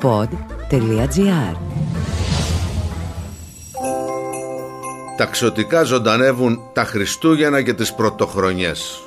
pod.gr 0.00 1.56
Ταξωτικά 5.16 5.82
ζωντανεύουν 5.82 6.60
τα 6.72 6.84
Χριστούγεννα 6.84 7.62
και 7.62 7.74
τις 7.74 7.94
πρωτοχρονιές. 7.94 9.00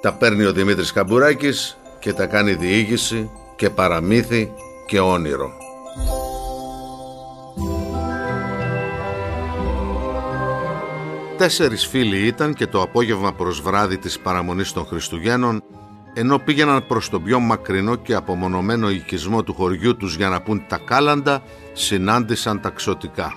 Τα 0.00 0.12
παίρνει 0.12 0.44
ο 0.44 0.52
Δημήτρης 0.52 0.92
Καμπουράκης 0.92 1.78
και 1.98 2.12
τα 2.12 2.26
κάνει 2.26 2.52
διήγηση 2.52 3.30
και 3.56 3.70
παραμύθι 3.70 4.52
και 4.86 5.00
όνειρο. 5.00 5.50
Τέσσερις 11.36 11.86
φίλοι 11.86 12.26
ήταν 12.26 12.54
και 12.54 12.66
το 12.66 12.82
απόγευμα 12.82 13.32
προς 13.32 13.60
βράδυ 13.60 13.98
της 13.98 14.18
παραμονής 14.18 14.72
των 14.72 14.86
Χριστουγέννων 14.86 15.62
ενώ 16.18 16.38
πήγαιναν 16.38 16.86
προς 16.86 17.08
τον 17.08 17.22
πιο 17.22 17.40
μακρινό 17.40 17.94
και 17.94 18.14
απομονωμένο 18.14 18.90
οικισμό 18.90 19.42
του 19.42 19.54
χωριού 19.54 19.96
τους 19.96 20.16
για 20.16 20.28
να 20.28 20.40
πούν 20.40 20.62
τα 20.68 20.76
κάλαντα, 20.76 21.42
συνάντησαν 21.72 22.60
τα 22.60 22.70
ξωτικά. 22.70 23.34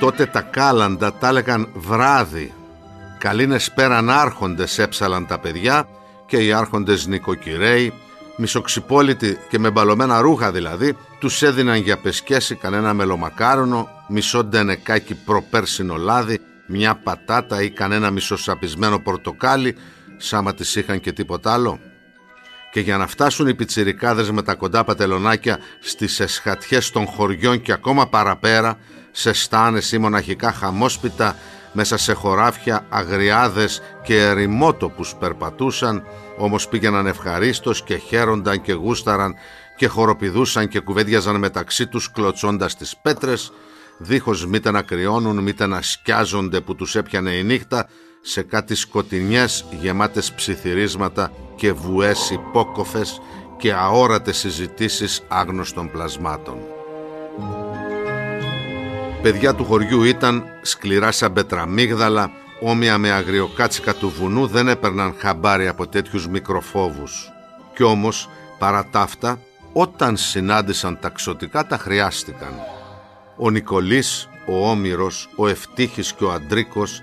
Τότε 0.00 0.26
τα 0.26 0.40
κάλαντα 0.40 1.12
τα 1.12 1.28
έλεγαν 1.28 1.68
βράδυ. 1.74 2.52
Καλήνες 3.18 3.72
πέραν 3.72 4.10
άρχοντες 4.10 4.78
έψαλαν 4.78 5.26
τα 5.26 5.38
παιδιά 5.38 5.88
και 6.26 6.36
οι 6.36 6.52
άρχοντες 6.52 7.06
νοικοκυρέοι, 7.06 7.92
μισοξυπόλυτοι 8.36 9.38
και 9.48 9.58
με 9.58 9.70
μπαλωμένα 9.70 10.20
ρούχα 10.20 10.52
δηλαδή, 10.52 10.96
τους 11.18 11.42
έδιναν 11.42 11.76
για 11.76 11.98
πεσκέση 11.98 12.54
κανένα 12.54 12.94
μελομακάρονο, 12.94 13.88
μισό 14.08 14.44
ντενεκάκι 14.44 15.14
προπέρσινο 15.14 15.96
λάδι, 15.96 16.40
μια 16.66 16.94
πατάτα 16.94 17.62
ή 17.62 17.70
κανένα 17.70 18.10
μισοσαπισμένο 18.10 18.98
πορτοκάλι, 18.98 19.76
σάμα 20.16 20.54
τις 20.54 20.74
είχαν 20.76 21.00
και 21.00 21.12
τίποτα 21.12 21.52
άλλο. 21.52 21.80
Και 22.72 22.80
για 22.80 22.96
να 22.96 23.06
φτάσουν 23.06 23.46
οι 23.46 23.54
πιτσιρικάδες 23.54 24.30
με 24.30 24.42
τα 24.42 24.54
κοντά 24.54 24.84
πατελονάκια 24.84 25.58
στις 25.80 26.20
εσχατιές 26.20 26.90
των 26.90 27.06
χωριών 27.06 27.60
και 27.60 27.72
ακόμα 27.72 28.08
παραπέρα, 28.08 28.78
σε 29.10 29.32
στάνες 29.32 29.92
ή 29.92 29.98
μοναχικά 29.98 30.52
χαμόσπιτα, 30.52 31.36
μέσα 31.72 31.96
σε 31.96 32.12
χωράφια, 32.12 32.86
αγριάδες 32.88 33.82
και 34.02 34.20
ερημότοπους 34.20 35.14
περπατούσαν, 35.14 36.02
όμως 36.38 36.68
πήγαιναν 36.68 37.06
ευχαρίστως 37.06 37.82
και 37.82 37.96
χαίρονταν 37.96 38.60
και 38.60 38.72
γούσταραν 38.72 39.34
και 39.76 39.86
χοροπηδούσαν 39.86 40.68
και 40.68 40.80
κουβέντιαζαν 40.80 41.36
μεταξύ 41.36 41.86
τους 41.86 42.10
κλωτσώντας 42.10 42.76
τις 42.76 42.96
πέτρες, 43.02 43.52
δίχως 43.98 44.46
μήτε 44.46 44.70
να 44.70 44.82
κρυώνουν 44.82 45.42
μήτε 45.42 45.66
να 45.66 45.82
σκιάζονται 45.82 46.60
που 46.60 46.74
τους 46.74 46.96
έπιανε 46.96 47.30
η 47.30 47.42
νύχτα 47.42 47.88
σε 48.26 48.42
κάτι 48.42 48.74
σκοτεινιές 48.74 49.64
γεμάτες 49.80 50.32
ψιθυρίσματα 50.32 51.32
και 51.54 51.72
βουές 51.72 52.30
υπόκοφες 52.30 53.20
και 53.56 53.72
αόρατες 53.72 54.36
συζητήσεις 54.36 55.22
άγνωστων 55.28 55.90
πλασμάτων. 55.90 56.58
Παιδιά 59.22 59.54
του 59.54 59.64
χωριού 59.64 60.02
ήταν 60.02 60.44
σκληρά 60.62 61.12
σαν 61.12 61.32
πετραμίγδαλα, 61.32 62.30
όμοια 62.60 62.98
με 62.98 63.10
αγριοκάτσικα 63.10 63.94
του 63.94 64.08
βουνού 64.08 64.46
δεν 64.46 64.68
έπαιρναν 64.68 65.14
χαμπάρι 65.18 65.68
από 65.68 65.86
τέτοιους 65.86 66.28
μικροφόβους. 66.28 67.32
Κι 67.74 67.82
όμως, 67.82 68.28
παρά 68.58 68.86
ταύτα, 68.90 69.38
όταν 69.72 70.16
συνάντησαν 70.16 70.98
τα 71.00 71.08
ξωτικά 71.08 71.66
τα 71.66 71.78
χρειάστηκαν. 71.78 72.52
Ο 73.36 73.50
Νικολής, 73.50 74.28
ο 74.46 74.70
Όμηρος, 74.70 75.28
ο 75.36 75.48
Ευτύχης 75.48 76.12
και 76.12 76.24
ο 76.24 76.32
Αντρίκος 76.32 77.02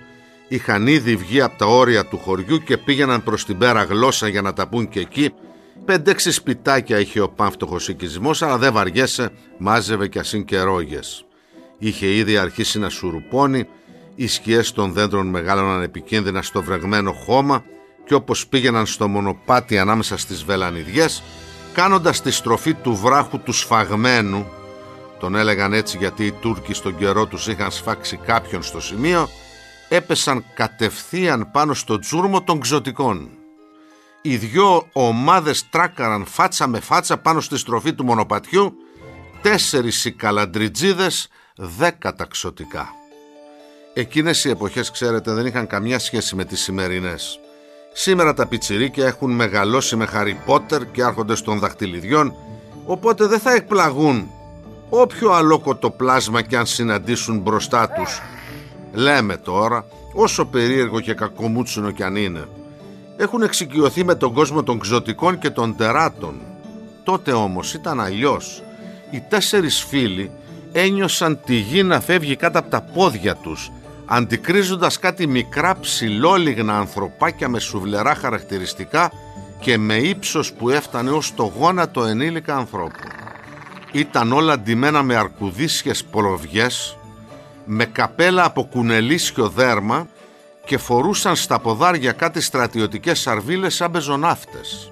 είχαν 0.52 0.88
ήδη 0.88 1.16
βγει 1.16 1.42
από 1.42 1.58
τα 1.58 1.66
όρια 1.66 2.06
του 2.06 2.18
χωριού 2.18 2.64
και 2.64 2.78
πήγαιναν 2.78 3.24
προς 3.24 3.46
την 3.46 3.58
πέρα 3.58 3.84
γλώσσα 3.84 4.28
για 4.28 4.42
να 4.42 4.54
τα 4.54 4.68
πούν 4.68 4.90
και 4.90 5.00
εκεί. 5.00 5.34
Πέντε-έξι 5.86 6.32
σπιτάκια 6.32 7.00
είχε 7.00 7.20
ο 7.20 7.30
πάμφτωχος 7.30 7.88
οικισμός, 7.88 8.42
αλλά 8.42 8.58
δεν 8.58 8.74
βαριέσαι, 8.74 9.32
μάζευε 9.58 10.08
κι 10.08 10.20
ασύν 10.20 10.46
και 10.46 10.62
ρόγες. 10.62 11.26
Είχε 11.78 12.08
ήδη 12.08 12.38
αρχίσει 12.38 12.80
να 12.80 12.90
σουρουπώνει, 12.90 13.68
οι 14.16 14.28
σκιές 14.28 14.72
των 14.72 14.94
δέντρων 14.94 15.28
μεγάλωναν 15.28 15.82
επικίνδυνα 15.82 16.42
στο 16.42 16.62
βρεγμένο 16.62 17.12
χώμα 17.12 17.64
και 18.06 18.14
όπως 18.14 18.48
πήγαιναν 18.48 18.86
στο 18.86 19.08
μονοπάτι 19.08 19.78
ανάμεσα 19.78 20.18
στις 20.18 20.44
βελανιδιές, 20.44 21.24
κάνοντας 21.74 22.22
τη 22.22 22.32
στροφή 22.32 22.74
του 22.74 22.96
βράχου 22.96 23.40
του 23.40 23.52
σφαγμένου, 23.52 24.48
τον 25.20 25.36
έλεγαν 25.36 25.74
έτσι 25.74 25.98
γιατί 25.98 26.26
οι 26.26 26.32
Τούρκοι 26.32 26.74
στον 26.74 26.98
καιρό 26.98 27.26
τους 27.26 27.48
είχαν 27.48 27.72
σφάξει 27.72 28.20
κάποιον 28.26 28.64
στο 28.64 28.82
σημείο, 28.82 29.30
έπεσαν 29.94 30.46
κατευθείαν 30.54 31.52
πάνω 31.52 31.74
στο 31.74 32.00
τζούρμο 32.00 32.44
των 32.44 32.60
ξωτικών. 32.60 33.30
Οι 34.22 34.38
δυο 34.38 34.88
ομάδες 34.94 35.70
τράκαραν 35.70 36.26
φάτσα 36.26 36.68
με 36.68 36.80
φάτσα 36.80 37.18
πάνω 37.18 37.40
στη 37.40 37.58
στροφή 37.58 37.94
του 37.94 38.04
μονοπατιού, 38.04 38.74
τέσσερις 39.42 40.06
οι 40.06 40.12
καλαντριτζίδες, 40.12 41.28
δέκα 41.56 42.16
τα 42.16 42.26
ξωτικά. 42.26 42.90
Εκείνες 43.94 44.46
οι 44.46 44.50
εποχές, 44.50 44.92
ξέρετε, 44.92 45.34
δεν 45.34 45.46
είχαν 45.46 45.68
καμιά 45.68 46.00
σχέση 46.00 46.36
με 46.36 46.46
τις 46.46 46.62
σημερινές. 46.62 47.40
Σήμερα 47.94 48.34
τα 48.34 48.48
πιτσιρίκια 48.48 49.06
έχουν 49.06 49.32
μεγαλώσει 49.32 49.96
με 49.96 50.06
Χαρι 50.06 50.40
Πότερ 50.46 50.92
και 50.92 51.04
άρχοντες 51.04 51.42
των 51.42 51.60
δαχτυλιδιών, 51.60 52.36
οπότε 52.86 53.26
δεν 53.26 53.40
θα 53.40 53.54
εκπλαγούν 53.54 54.32
όποιο 54.90 55.32
αλόκοτο 55.32 55.90
πλάσμα 55.90 56.42
και 56.42 56.58
αν 56.58 56.66
συναντήσουν 56.66 57.40
μπροστά 57.40 57.90
τους. 57.90 58.22
Λέμε 58.94 59.38
τώρα, 59.38 59.86
όσο 60.14 60.46
περίεργο 60.46 61.00
και 61.00 61.14
κακομούτσινο 61.14 61.92
κι 61.92 62.04
αν 62.04 62.16
είναι. 62.16 62.48
Έχουν 63.18 63.42
εξοικειωθεί 63.42 64.04
με 64.04 64.16
τον 64.16 64.34
κόσμο 64.34 64.64
των 64.64 64.80
ξωτικών 64.80 65.38
και 65.38 65.50
των 65.50 65.76
τεράτων. 65.76 66.36
Τότε 67.04 67.32
όμως 67.32 67.74
ήταν 67.74 68.00
αλλιώς. 68.00 68.64
Οι 69.12 69.24
τέσσερις 69.30 69.84
φίλοι 69.84 70.32
ένιωσαν 70.72 71.40
τη 71.46 71.56
γη 71.56 71.84
να 71.84 72.00
φεύγει 72.00 72.36
κάτω 72.36 72.60
από 72.60 72.70
τα 72.70 72.82
πόδια 72.82 73.36
τους 73.36 73.72
αντικρίζοντας 74.14 75.00
κάτι 75.00 75.28
μικρά 75.28 75.80
ψηλόλιγνα 75.80 76.78
ανθρωπάκια 76.78 77.50
με 77.50 77.60
σουβλερά 77.60 78.16
χαρακτηριστικά 78.16 79.12
και 79.60 79.78
με 79.78 79.96
ύψος 79.96 80.54
που 80.54 80.70
έφτανε 80.70 81.12
ως 81.12 81.34
το 81.36 81.54
γόνατο 81.58 82.04
ενήλικα 82.04 82.56
ανθρώπου. 82.56 83.08
Ήταν 83.92 84.32
όλα 84.32 84.60
ντυμένα 84.60 85.04
με 85.04 85.16
αρκουδίσιες 85.16 86.04
πολοβιές, 86.04 86.98
με 87.66 87.86
καπέλα 87.86 88.46
από 88.46 88.64
κουνελίσιο 88.64 89.50
δέρμα 89.50 90.08
και 90.66 90.78
φορούσαν 90.78 91.36
στα 91.36 91.60
ποδάρια 91.60 92.12
κάτι 92.12 92.42
στρατιωτικές 92.42 93.20
σαρβίλες 93.20 93.76
σαν 93.76 93.92
πεζοναύτες. 93.92 94.92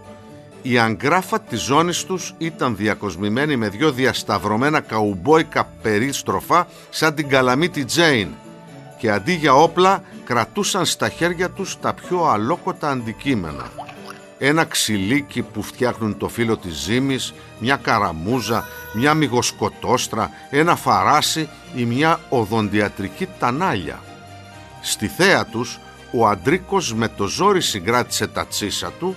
Η 0.61 0.77
αγκράφα 0.77 1.39
της 1.39 1.61
ζώνης 1.61 2.03
τους 2.03 2.33
ήταν 2.37 2.75
διακοσμημένη 2.75 3.55
με 3.55 3.69
δυο 3.69 3.91
διασταυρωμένα 3.91 4.79
καουμπόικα 4.79 5.69
περίστροφα 5.81 6.67
σαν 6.89 7.15
την 7.15 7.27
καλαμίτη 7.27 7.85
Τζέιν 7.85 8.29
και 8.97 9.11
αντί 9.11 9.33
για 9.33 9.53
όπλα 9.53 10.03
κρατούσαν 10.25 10.85
στα 10.85 11.09
χέρια 11.09 11.49
τους 11.49 11.79
τα 11.79 11.93
πιο 11.93 12.25
αλόκοτα 12.25 12.89
αντικείμενα. 12.89 13.71
Ένα 14.41 14.63
ξυλίκι 14.63 15.41
που 15.41 15.61
φτιάχνουν 15.61 16.17
το 16.17 16.27
φύλλο 16.27 16.57
της 16.57 16.73
ζύμης, 16.73 17.33
μια 17.59 17.75
καραμούζα, 17.75 18.67
μια 18.93 19.13
μυγοσκοτόστρα, 19.13 20.31
ένα 20.49 20.75
φαράσι 20.75 21.49
ή 21.75 21.85
μια 21.85 22.19
οδοντιατρική 22.29 23.27
τανάλια. 23.39 23.99
Στη 24.81 25.07
θέα 25.07 25.45
τους 25.45 25.79
ο 26.11 26.27
Αντρίκος 26.27 26.93
με 26.93 27.07
το 27.07 27.25
ζόρι 27.25 27.61
συγκράτησε 27.61 28.27
τα 28.27 28.45
τσίσα 28.45 28.91
του, 28.99 29.15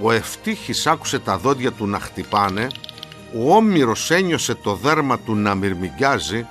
ο 0.00 0.12
Ευτύχης 0.12 0.86
άκουσε 0.86 1.18
τα 1.18 1.38
δόντια 1.38 1.72
του 1.72 1.86
να 1.86 1.98
χτυπάνε, 1.98 2.66
ο 3.38 3.54
Όμηρος 3.54 4.10
ένιωσε 4.10 4.54
το 4.54 4.74
δέρμα 4.74 5.18
του 5.18 5.34
να 5.34 5.54
μυρμηγκιάζει 5.54 6.46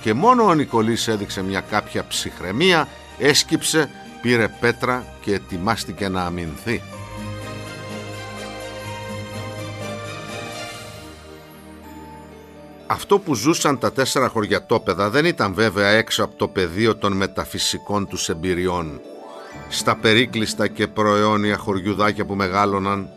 και 0.00 0.14
μόνο 0.14 0.44
ο 0.44 0.54
Νικολής 0.54 1.08
έδειξε 1.08 1.42
μια 1.42 1.60
κάποια 1.60 2.06
ψυχραιμία, 2.06 2.88
έσκυψε, 3.18 3.90
πήρε 4.22 4.48
πέτρα 4.48 5.04
και 5.20 5.34
ετοιμάστηκε 5.34 6.08
να 6.08 6.22
αμυνθεί. 6.22 6.82
Αυτό 12.92 13.18
που 13.18 13.34
ζούσαν 13.34 13.78
τα 13.78 13.92
τέσσερα 13.92 14.28
χωριατόπεδα 14.28 15.10
δεν 15.10 15.24
ήταν 15.24 15.54
βέβαια 15.54 15.88
έξω 15.88 16.24
από 16.24 16.36
το 16.36 16.48
πεδίο 16.48 16.96
των 16.96 17.12
μεταφυσικών 17.12 18.08
τους 18.08 18.28
εμπειριών. 18.28 19.00
Στα 19.68 19.96
περίκλειστα 19.96 20.68
και 20.68 20.86
προαιώνια 20.86 21.56
χωριουδάκια 21.56 22.24
που 22.24 22.34
μεγάλωναν, 22.34 23.08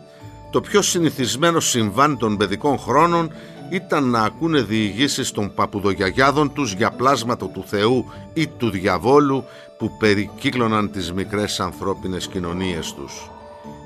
το 0.50 0.60
πιο 0.60 0.82
συνηθισμένο 0.82 1.60
συμβάν 1.60 2.18
των 2.18 2.36
παιδικών 2.36 2.78
χρόνων 2.78 3.32
ήταν 3.70 4.10
να 4.10 4.22
ακούνε 4.22 4.60
διηγήσεις 4.60 5.30
των 5.30 5.54
παπουδογιαγιάδων 5.54 6.52
τους 6.52 6.72
για 6.72 6.90
πλάσματα 6.90 7.46
του 7.46 7.64
Θεού 7.66 8.12
ή 8.32 8.46
του 8.46 8.70
διαβόλου 8.70 9.44
που 9.78 9.96
περικύκλωναν 9.98 10.90
τις 10.90 11.12
μικρές 11.12 11.60
ανθρώπινες 11.60 12.26
κοινωνίες 12.26 12.94
τους. 12.94 13.30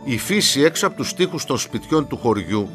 Η 0.04 0.18
φύση 0.18 0.62
έξω 0.62 0.86
από 0.86 0.96
τους 0.96 1.14
τοίχους 1.14 1.44
των 1.44 1.58
σπιτιών 1.58 2.08
του 2.08 2.16
χωριού 2.16 2.68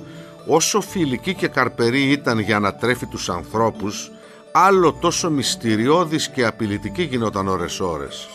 όσο 0.45 0.81
φιλική 0.81 1.33
και 1.33 1.47
καρπερή 1.47 2.01
ήταν 2.01 2.39
για 2.39 2.59
να 2.59 2.73
τρέφει 2.75 3.05
τους 3.05 3.29
ανθρώπους 3.29 4.11
άλλο 4.51 4.93
τόσο 4.93 5.29
μυστηριώδης 5.29 6.29
και 6.29 6.45
απειλητική 6.45 7.03
γινόταν 7.03 7.47
ώρες 7.47 7.79
ώρες. 7.79 8.27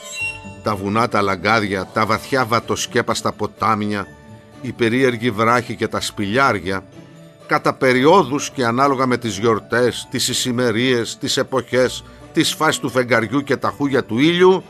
Τα 0.62 0.76
βουνά 0.76 1.08
τα 1.08 1.22
λαγκάδια, 1.22 1.87
τα 1.93 2.06
βαθιά 2.06 2.44
βατοσκέπαστα 2.44 3.32
ποτάμια, 3.32 4.06
οι 4.60 4.72
περίεργοι 4.72 5.31
βράχοι 5.31 5.76
και 5.76 5.88
τα 5.88 6.00
σπηλιάρια 6.00 6.84
κατά 7.46 7.75
περιόδους 7.75 8.50
και 8.50 8.64
ανάλογα 8.64 9.06
με 9.06 9.16
τις 9.16 9.38
γιορτές, 9.38 10.06
τις 10.10 10.28
ησημερίες, 10.28 11.19
τις 11.19 11.37
εποχές, 11.37 12.05
τις 12.32 12.55
φάσεις 12.55 12.81
του 12.81 12.90
φεγγαριού 12.90 13.43
και 13.43 13.56
τα 13.56 13.69
χούγια 13.76 14.05
του 14.05 14.19
ήλιου, 14.19 14.62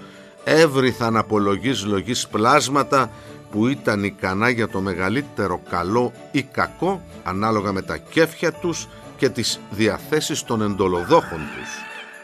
έβριθαν 0.44 1.16
απολογής 1.16 1.84
λογής 1.84 2.28
πλάσματα 2.28 3.10
που 3.50 3.68
ήταν 3.68 4.04
ικανά 4.04 4.48
για 4.48 4.68
το 4.68 4.80
μεγαλύτερο 4.80 5.60
καλό 5.70 6.12
ή 6.30 6.42
κακό 6.42 7.02
ανάλογα 7.24 7.72
με 7.72 7.82
τα 7.82 7.96
κέφια 7.96 8.52
τους 8.52 8.88
και 9.16 9.28
τις 9.28 9.60
διαθέσεις 9.70 10.42
των 10.42 10.62
εντολοδόχων 10.62 11.38
τους. 11.38 11.68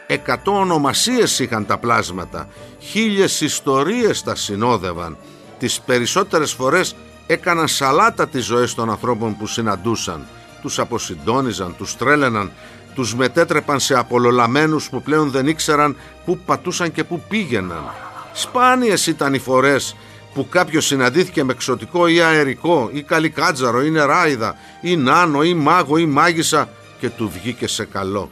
Εκατό 0.07 0.59
ονομασίες 0.59 1.39
είχαν 1.39 1.65
τα 1.65 1.77
πλάσματα, 1.77 2.47
χίλιες 2.79 3.41
ιστορίες 3.41 4.23
τα 4.23 4.35
συνόδευαν. 4.35 5.17
Τις 5.59 5.79
περισσότερες 5.79 6.53
φορές 6.53 6.95
έκαναν 7.27 7.67
σαλάτα 7.67 8.27
τις 8.27 8.45
ζωές 8.45 8.73
των 8.73 8.89
ανθρώπων 8.89 9.37
που 9.37 9.47
συναντούσαν. 9.47 10.25
Τους 10.61 10.79
αποσυντόνιζαν, 10.79 11.75
τους 11.77 11.95
τρέλαιναν, 11.97 12.51
τους 12.95 13.15
μετέτρεπαν 13.15 13.79
σε 13.79 13.97
απολολαμένους 13.97 14.89
που 14.89 15.01
πλέον 15.01 15.31
δεν 15.31 15.47
ήξεραν 15.47 15.95
πού 16.25 16.37
πατούσαν 16.37 16.91
και 16.91 17.03
πού 17.03 17.21
πήγαιναν. 17.27 17.91
Σπάνιες 18.33 19.07
ήταν 19.07 19.33
οι 19.33 19.39
φορές 19.39 19.95
που 20.35 20.49
κάποιος 20.49 20.85
συναντήθηκε 20.85 21.43
με 21.43 21.51
εξωτικό 21.51 22.07
ή 22.07 22.21
αερικό 22.21 22.89
ή 22.93 23.03
καλικάτζαρο 23.03 23.81
ή 23.83 23.89
νεράιδα 23.89 24.55
ή 24.81 24.95
νάνο 24.95 25.43
ή 25.43 25.53
μάγο 25.53 25.97
ή 25.97 26.05
μάγισσα 26.05 26.69
και 26.99 27.09
του 27.09 27.29
βγήκε 27.29 27.67
σε 27.67 27.85
καλό. 27.85 28.31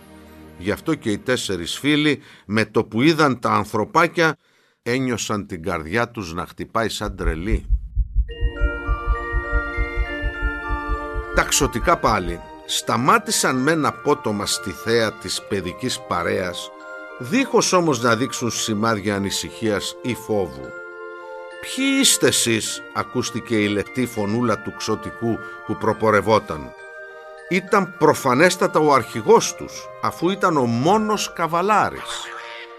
Γι' 0.58 0.72
αυτό 0.72 0.96
και 0.96 1.12
οι 1.12 1.18
τέσσερις 1.18 1.78
φίλοι 1.80 2.22
με 2.46 2.66
το 2.66 2.84
που 2.84 3.02
είδαν 3.02 3.40
τα 3.40 3.50
ανθρωπάκια 3.50 4.38
ένιωσαν 4.82 5.48
την 5.48 5.64
καρδιά 5.64 6.10
τους 6.10 6.34
να 6.34 6.46
χτυπάει 6.46 6.90
σαν 6.90 7.16
τρελή. 7.16 7.66
Τα 11.36 11.44
ξωτικά 11.44 11.98
πάλι 11.98 12.40
σταμάτησαν 12.66 13.56
με 13.56 13.72
ένα 13.72 13.92
πότομα 13.92 14.46
στη 14.46 14.72
θέα 14.72 15.12
της 15.12 15.42
παιδικής 15.50 16.00
παρέας 16.08 16.70
δίχως 17.20 17.74
όμως 17.74 18.02
να 18.02 18.16
δείξουν 18.16 18.52
σημάδια 18.52 19.16
ανησυχίας 19.16 19.96
ή 20.02 20.16
φόβου. 20.16 20.82
«Ποιοι 21.63 21.86
είστε 22.00 22.27
εσείς» 22.27 22.83
ακούστηκε 22.94 23.56
η 23.56 23.68
λεπτή 23.68 24.06
φωνούλα 24.06 24.57
του 24.60 24.74
ξωτικού 24.77 25.39
που 25.65 25.77
προπορευόταν. 25.77 26.74
Ήταν 27.50 27.95
προφανέστατα 27.98 28.80
ο 28.80 28.94
αρχηγός 28.94 29.56
τους 29.56 29.89
αφού 30.01 30.30
ήταν 30.30 30.57
ο 30.57 30.65
μόνος 30.65 31.33
καβαλάρης. 31.33 32.25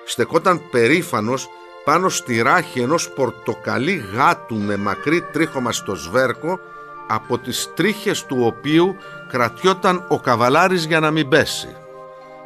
Στεκόταν 0.05 0.61
περήφανος 0.71 1.49
πάνω 1.85 2.09
στη 2.09 2.43
ράχη 2.43 2.81
ενός 2.81 3.11
πορτοκαλί 3.11 4.05
γάτου 4.15 4.57
με 4.57 4.77
μακρύ 4.77 5.23
τρίχωμα 5.33 5.73
στο 5.73 5.95
σβέρκο 5.95 6.61
από 7.09 7.39
τις 7.39 7.71
τρίχες 7.75 8.25
του 8.25 8.37
οποίου 8.41 8.97
κρατιόταν 9.29 10.05
ο 10.09 10.21
καβαλάρης 10.21 10.85
για 10.85 11.01
να 11.01 11.11
μην 11.11 11.29
πέσει. 11.29 11.77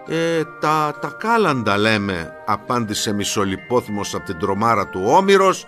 «Ε, 0.06 0.44
τα, 0.60 0.98
τα 1.00 1.08
κάλαντα 1.18 1.78
λέμε», 1.78 2.32
απάντησε 2.46 3.12
μισολιπόθυμος 3.12 4.14
από 4.14 4.24
την 4.24 4.38
τρομάρα 4.38 4.86
του 4.86 5.02
Όμηρος 5.06 5.66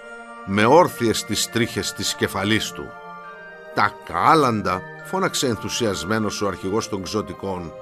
με 0.52 0.64
όρθιες 0.64 1.24
τις 1.24 1.50
τρίχες 1.50 1.92
της 1.92 2.14
κεφαλής 2.14 2.70
του. 2.70 2.90
«Τα 3.74 3.94
κάλαντα», 4.04 4.80
φώναξε 5.04 5.46
ενθουσιασμένος 5.46 6.42
ο 6.42 6.46
αρχηγός 6.46 6.88
των 6.88 7.02
ξωτικών. 7.02 7.72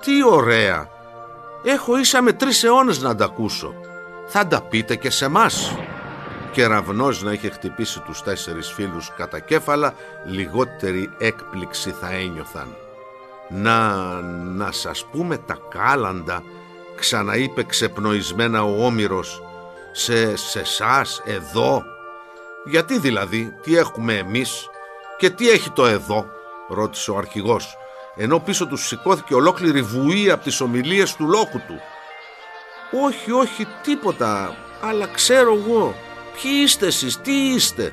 «Τι 0.00 0.24
ωραία! 0.24 0.88
Έχω 1.64 1.98
ίσα 1.98 2.22
με 2.22 2.32
τρεις 2.32 2.64
αιώνες 2.64 3.00
να 3.00 3.14
τα 3.14 3.24
ακούσω. 3.24 3.74
Θα 4.26 4.46
τα 4.46 4.60
πείτε 4.60 4.96
και 4.96 5.10
σε 5.10 5.28
μας 5.28 5.76
κεραυνός 6.52 7.22
να 7.22 7.32
είχε 7.32 7.50
χτυπήσει 7.50 8.00
τους 8.00 8.22
τέσσερις 8.22 8.72
φίλους 8.72 9.12
κατά 9.16 9.38
κέφαλα, 9.38 9.94
λιγότερη 10.26 11.10
έκπληξη 11.18 11.90
θα 11.90 12.10
ένιωθαν. 12.10 12.76
«Να, 13.48 13.94
να 14.30 14.72
σας 14.72 15.04
πούμε 15.04 15.36
τα 15.36 15.58
κάλαντα», 15.68 16.42
ξαναείπε 16.96 17.62
ξεπνοισμένα 17.62 18.64
ο 18.64 18.84
Όμηρος, 18.84 19.42
«σε, 19.92 20.36
σε 20.36 20.64
σας, 20.64 21.22
εδώ». 21.24 21.96
«Γιατί 22.70 22.98
δηλαδή, 22.98 23.54
τι 23.62 23.76
έχουμε 23.76 24.14
εμείς 24.14 24.68
και 25.18 25.30
τι 25.30 25.50
έχει 25.50 25.70
το 25.70 25.86
εδώ», 25.86 26.26
ρώτησε 26.68 27.10
ο 27.10 27.16
αρχηγός, 27.16 27.76
ενώ 28.16 28.38
πίσω 28.38 28.66
τους 28.66 28.86
σηκώθηκε 28.86 29.34
ολόκληρη 29.34 29.82
βουή 29.82 30.30
από 30.30 30.44
τις 30.44 30.60
ομιλίες 30.60 31.14
του 31.14 31.28
λόγου 31.28 31.62
του. 31.66 31.80
«Όχι, 33.06 33.32
όχι, 33.32 33.66
τίποτα, 33.82 34.56
αλλά 34.82 35.06
ξέρω 35.06 35.54
εγώ», 35.54 35.94
«Ποιοι 36.42 36.52
είστε 36.62 36.86
εσείς, 36.86 37.20
τι 37.20 37.32
είστε» 37.32 37.92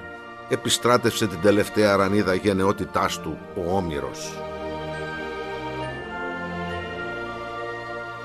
επιστράτευσε 0.50 1.28
την 1.28 1.42
τελευταία 1.42 1.96
ρανίδα 1.96 2.34
γενναιότητάς 2.34 3.20
του 3.20 3.38
ο 3.56 3.78
Όμηρος. 3.78 4.34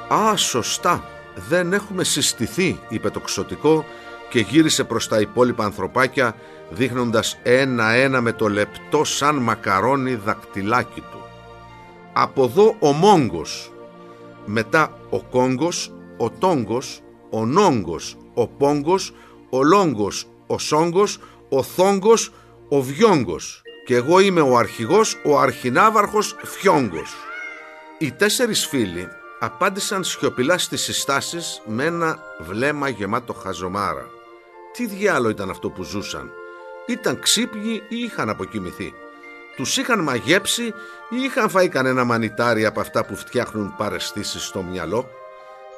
«Α, 0.09 0.37
σωστά, 0.37 1.05
δεν 1.35 1.73
έχουμε 1.73 2.05
συστηθεί», 2.05 2.81
είπε 2.89 3.11
το 3.11 3.21
ξωτικό 3.21 3.85
και 4.31 4.41
γύρισε 4.41 4.85
προς 4.85 5.09
τα 5.09 5.21
υπόλοιπα 5.21 5.65
ανθρωπάκια 5.65 6.35
δείχνοντας 6.71 7.39
ένα-ένα 7.43 8.21
με 8.21 8.33
το 8.33 8.49
λεπτό 8.49 9.05
σαν 9.05 9.37
μακαρόνι 9.37 10.15
δακτυλάκι 10.15 11.01
του. 11.01 11.21
Από 12.13 12.45
εδώ 12.45 12.77
ο 12.79 12.93
Μόγκος, 12.93 13.73
μετά 14.45 14.99
ο 15.11 15.21
Κόγκος, 15.21 15.93
ο 16.17 16.31
Τόγκος, 16.31 17.01
ο 17.31 17.47
Νόγκος, 17.47 18.17
ο 18.35 18.47
Πόγκος, 18.47 19.13
ο 19.51 19.63
Λόγκος, 19.63 20.27
ο 20.47 20.59
Σόγκος, 20.59 21.19
ο 21.49 21.63
Θόγκος, 21.63 22.33
ο 22.69 22.81
Βιόγκος 22.81 23.63
και 23.85 23.95
εγώ 23.95 24.21
είμαι 24.21 24.41
ο 24.41 24.57
αρχηγός, 24.57 25.17
ο 25.25 25.39
αρχινάβαρχος 25.39 26.37
Φιόγκος. 26.43 27.15
Οι 27.99 28.13
τέσσερις 28.13 28.67
φίλοι 28.67 29.09
απάντησαν 29.41 30.05
σιωπηλά 30.05 30.59
στις 30.59 30.83
συστάσεις 30.83 31.63
με 31.67 31.85
ένα 31.85 32.19
βλέμμα 32.39 32.89
γεμάτο 32.89 33.33
χαζομάρα. 33.33 34.20
Τι 34.73 34.87
διάλο 34.87 35.29
ήταν 35.29 35.51
αυτό 35.51 35.71
που 35.71 35.83
ζούσαν; 35.83 36.31
Ήταν 36.87 37.21
ξύπνοι 37.21 37.83
ή 37.89 37.97
είχαν 37.97 38.29
αποκοιμηθεί; 38.29 38.95
Τους 39.57 39.77
είχαν 39.77 40.03
μαγέψει 40.03 40.65
ή 41.09 41.23
είχαν 41.25 41.49
φάει 41.49 41.69
κανένα 41.69 42.05
μανιτάρι 42.05 42.65
από 42.65 42.81
αυτά 42.81 43.05
που 43.05 43.17
φτιάχνουν 43.17 43.75
παρεστήσεις 43.77 44.43
στο 44.43 44.63
μυαλό; 44.63 45.09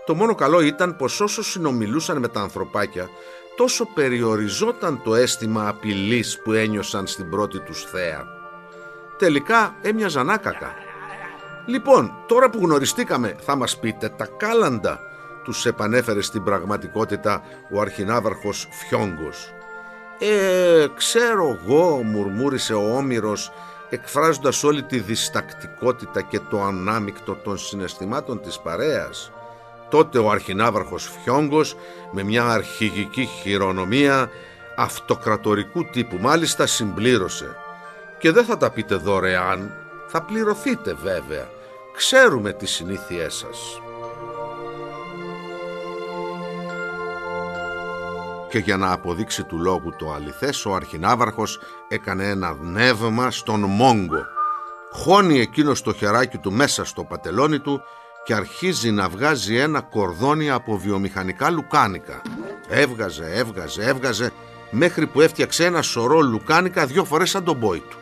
Το 0.07 0.15
μόνο 0.15 0.35
καλό 0.35 0.61
ήταν 0.61 0.97
πως 0.97 1.21
όσο 1.21 1.43
συνομιλούσαν 1.43 2.19
με 2.19 2.29
τα 2.29 2.41
ανθρωπάκια 2.41 3.09
τόσο 3.57 3.85
περιοριζόταν 3.95 5.03
το 5.03 5.15
αίσθημα 5.15 5.69
απειλής 5.69 6.41
που 6.43 6.53
ένιωσαν 6.53 7.07
στην 7.07 7.31
πρώτη 7.31 7.61
τους 7.61 7.85
θέα. 7.85 8.27
Τελικά 9.19 9.77
έμοιαζαν 9.83 10.31
άκακα. 10.31 10.75
«Λοιπόν, 11.67 12.13
τώρα 12.27 12.51
που 12.51 12.59
γνωριστήκαμε 12.59 13.37
θα 13.41 13.57
μας 13.57 13.79
πείτε 13.79 14.09
τα 14.09 14.27
κάλαντα», 14.37 15.01
τους 15.45 15.67
επανέφερε 15.67 16.21
στην 16.21 16.45
πραγματικότητα 16.45 17.43
ο 17.71 17.81
αρχινάβαρχος 17.81 18.69
Φιόγκος. 18.71 19.53
«Ε, 20.19 20.87
ξέρω 20.97 21.59
εγώ», 21.63 22.03
μουρμούρισε 22.03 22.75
ο 22.75 22.97
Όμηρος 22.97 23.53
εκφράζοντας 23.91 24.65
όλη 24.65 24.83
τη 24.83 24.99
διστακτικότητα 24.99 26.23
και 26.23 26.41
το 26.51 26.63
ανάμεικτο 26.63 27.35
των 27.35 27.59
συναισθημάτων 27.59 28.41
της 28.41 28.59
παρέας. 28.59 29.33
Τότε 29.91 30.19
ο 30.19 30.31
αρχινάβαρχος 30.31 31.11
Φιόγκος 31.23 31.77
με 32.11 32.23
μια 32.23 32.45
αρχηγική 32.45 33.25
χειρονομία 33.25 34.31
αυτοκρατορικού 34.77 35.85
τύπου 35.85 36.17
μάλιστα 36.21 36.67
συμπλήρωσε. 36.67 37.57
Και 38.19 38.31
δεν 38.31 38.45
θα 38.45 38.57
τα 38.57 38.71
πείτε 38.71 38.95
δωρεάν, 38.95 39.75
θα 40.07 40.23
πληρωθείτε 40.23 40.95
βέβαια. 41.03 41.49
Ξέρουμε 41.97 42.53
τις 42.53 42.71
συνήθειές 42.71 43.35
σας. 43.35 43.81
Και 48.53 48.59
για 48.59 48.77
να 48.77 48.93
αποδείξει 48.93 49.45
του 49.45 49.59
λόγου 49.59 49.95
το 49.99 50.13
αληθές, 50.13 50.67
ο 50.67 50.75
αρχινάβαρχος 50.75 51.61
έκανε 51.89 52.29
ένα 52.29 52.57
νεύμα 52.61 53.31
στον 53.31 53.61
Μόγκο. 53.61 54.27
Χώνει 54.91 55.41
εκείνος 55.41 55.83
το 55.83 55.93
χεράκι 55.93 56.39
του 56.39 56.53
μέσα 56.53 56.85
στο 56.85 57.05
πατελόνι 57.05 57.59
του 57.59 57.81
και 58.25 58.35
αρχίζει 58.35 58.91
να 58.91 59.09
βγάζει 59.09 59.57
ένα 59.57 59.81
κορδόνι 59.81 60.51
από 60.51 60.77
βιομηχανικά 60.77 61.51
λουκάνικα. 61.51 62.23
Έβγαζε, 62.69 63.31
έβγαζε, 63.35 63.83
έβγαζε, 63.83 64.33
μέχρι 64.71 65.07
που 65.07 65.21
έφτιαξε 65.21 65.65
ένα 65.65 65.83
σωρό 65.83 66.21
λουκάνικα 66.21 66.87
δυο 66.87 67.05
φορές 67.05 67.31
σαν 67.31 67.45
τον 67.45 67.61
πόη 67.61 67.83
του. 67.91 67.97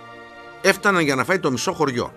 Έφταναν 0.60 1.02
για 1.02 1.14
να 1.14 1.24
φάει 1.24 1.38
το 1.38 1.50
μισό 1.50 1.72
χωριό. 1.72 2.12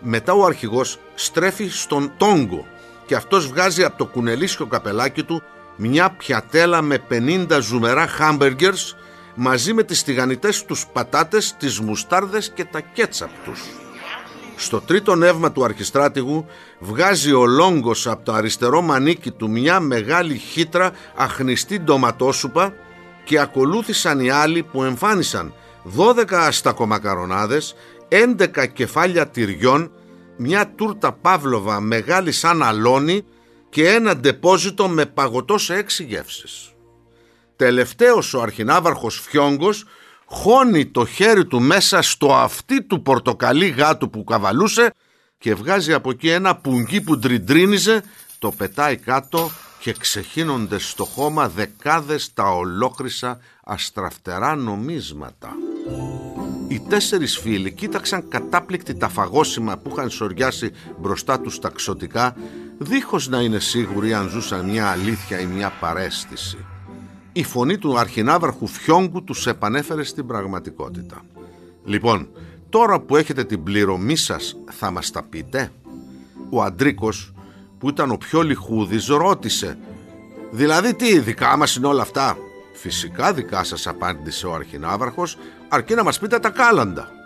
Μετά 0.00 0.32
ο 0.32 0.44
αρχηγός 0.44 0.98
στρέφει 1.14 1.68
στον 1.68 2.12
τόγκο 2.16 2.66
και 3.06 3.14
αυτός 3.14 3.46
βγάζει 3.46 3.84
από 3.84 3.96
το 3.96 4.06
κουνελίσιο 4.06 4.66
καπελάκι 4.66 5.22
του 5.22 5.42
μια 5.76 6.10
πιατέλα 6.10 6.82
με 6.82 6.98
50 7.10 7.58
ζουμερά 7.60 8.06
χάμπεργκερς 8.06 8.96
μαζί 9.34 9.72
με 9.72 9.82
τις 9.82 10.02
τηγανιτές 10.02 10.64
τους 10.64 10.86
πατάτες, 10.92 11.54
τις 11.58 11.80
μουστάρδες 11.80 12.50
και 12.54 12.64
τα 12.64 12.80
κέτσαπ 12.80 13.30
τους. 13.44 13.60
Στο 14.56 14.80
τρίτο 14.80 15.14
νεύμα 15.14 15.52
του 15.52 15.64
αρχιστράτηγου 15.64 16.46
βγάζει 16.78 17.32
ο 17.32 17.46
Λόγκος 17.46 18.06
από 18.06 18.24
το 18.24 18.32
αριστερό 18.32 18.82
μανίκι 18.82 19.30
του 19.30 19.50
μια 19.50 19.80
μεγάλη 19.80 20.36
χύτρα 20.36 20.90
αχνιστή 21.16 21.80
ντοματόσουπα 21.80 22.74
και 23.24 23.38
ακολούθησαν 23.38 24.20
οι 24.20 24.30
άλλοι 24.30 24.62
που 24.62 24.82
εμφάνισαν 24.82 25.54
12 25.96 26.32
αστακομακαρονάδες, 26.32 27.74
11 28.08 28.66
κεφάλια 28.72 29.28
τυριών, 29.28 29.90
μια 30.36 30.72
τούρτα 30.76 31.12
Παύλοβα 31.12 31.80
μεγάλη 31.80 32.32
σαν 32.32 32.62
αλόνι 32.62 33.24
και 33.72 33.88
ένα 33.88 34.16
ντεπόζιτο 34.16 34.88
με 34.88 35.06
παγωτό 35.06 35.58
σε 35.58 35.74
έξι 35.74 36.04
γεύσεις. 36.04 36.72
Τελευταίος 37.56 38.34
ο 38.34 38.40
αρχινάβαρχος 38.40 39.20
Φιόγκος 39.20 39.84
χώνει 40.24 40.86
το 40.86 41.06
χέρι 41.06 41.46
του 41.46 41.60
μέσα 41.60 42.02
στο 42.02 42.34
αυτί 42.34 42.82
του 42.82 43.02
πορτοκαλί 43.02 43.68
γάτου 43.68 44.10
που 44.10 44.24
καβαλούσε 44.24 44.92
και 45.38 45.54
βγάζει 45.54 45.92
από 45.92 46.10
εκεί 46.10 46.28
ένα 46.28 46.56
πουγγί 46.56 47.00
που 47.00 47.18
ντριντρίνιζε, 47.18 48.02
το 48.38 48.50
πετάει 48.50 48.96
κάτω 48.96 49.50
και 49.78 49.92
ξεχύνονται 49.92 50.78
στο 50.78 51.04
χώμα 51.04 51.48
δεκάδες 51.48 52.32
τα 52.34 52.44
ολόχρυσα 52.44 53.40
αστραφτερά 53.64 54.54
νομίσματα. 54.56 55.52
Οι 56.68 56.80
τέσσερις 56.88 57.38
φίλοι 57.38 57.72
κοίταξαν 57.72 58.28
κατάπληκτη 58.28 58.94
τα 58.94 59.08
φαγόσιμα 59.08 59.76
που 59.76 59.90
είχαν 59.92 60.10
σοριάσει 60.10 60.72
μπροστά 60.98 61.40
τους 61.40 61.58
τα 61.58 61.68
ξωτικά 61.68 62.36
δίχως 62.82 63.28
να 63.28 63.40
είναι 63.40 63.58
σίγουροι 63.58 64.14
αν 64.14 64.28
ζούσαν 64.28 64.64
μια 64.64 64.86
αλήθεια 64.86 65.40
ή 65.40 65.46
μια 65.46 65.72
παρέστηση. 65.80 66.64
Η 67.32 67.44
φωνή 67.44 67.78
του 67.78 67.98
αρχινάβαρχου 67.98 68.66
Φιόγκου 68.66 69.24
τους 69.24 69.46
επανέφερε 69.46 70.04
στην 70.04 70.26
πραγματικότητα. 70.26 71.24
Λοιπόν, 71.84 72.28
τώρα 72.68 73.00
που 73.00 73.16
έχετε 73.16 73.44
την 73.44 73.62
πληρωμή 73.62 74.16
σας 74.16 74.56
θα 74.70 74.90
μας 74.90 75.10
τα 75.10 75.22
πείτε; 75.22 75.72
Ο 76.50 76.62
Αντρίκος 76.62 77.32
που 77.78 77.88
ήταν 77.88 78.10
ο 78.10 78.16
πιο 78.16 78.42
λιχούδης 78.42 79.06
ρώτησε 79.06 79.78
«Δηλαδή 80.50 80.94
τι, 80.94 81.18
δικά 81.18 81.56
μας 81.56 81.76
είναι 81.76 81.86
όλα 81.86 82.02
αυτά» 82.02 82.36
«Φυσικά 82.72 83.32
δικά 83.32 83.64
σας» 83.64 83.86
απάντησε 83.86 84.46
ο 84.46 84.54
αρχινάβαρχος 84.54 85.36
«αρκεί 85.68 85.94
να 85.94 86.02
μας 86.02 86.18
πείτε 86.18 86.38
τα 86.38 86.50
κάλαντα». 86.50 87.21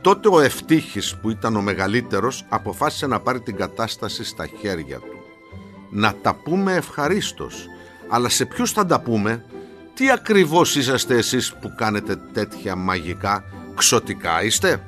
Τότε 0.00 0.28
ο 0.28 0.40
Ευτύχης 0.40 1.16
που 1.16 1.30
ήταν 1.30 1.56
ο 1.56 1.60
μεγαλύτερος 1.60 2.44
αποφάσισε 2.48 3.06
να 3.06 3.20
πάρει 3.20 3.40
την 3.40 3.56
κατάσταση 3.56 4.24
στα 4.24 4.46
χέρια 4.60 4.96
του. 4.98 5.16
«Να 5.90 6.14
τα 6.22 6.34
πούμε 6.34 6.74
ευχαρίστως, 6.74 7.66
αλλά 8.08 8.28
σε 8.28 8.44
ποιους 8.44 8.72
θα 8.72 8.86
τα 8.86 9.00
πούμε, 9.00 9.44
τι 9.94 10.10
ακριβώς 10.10 10.76
είσαστε 10.76 11.16
εσείς 11.16 11.54
που 11.54 11.74
κάνετε 11.76 12.16
τέτοια 12.32 12.76
μαγικά, 12.76 13.44
ξωτικά 13.74 14.42
είστε» 14.42 14.82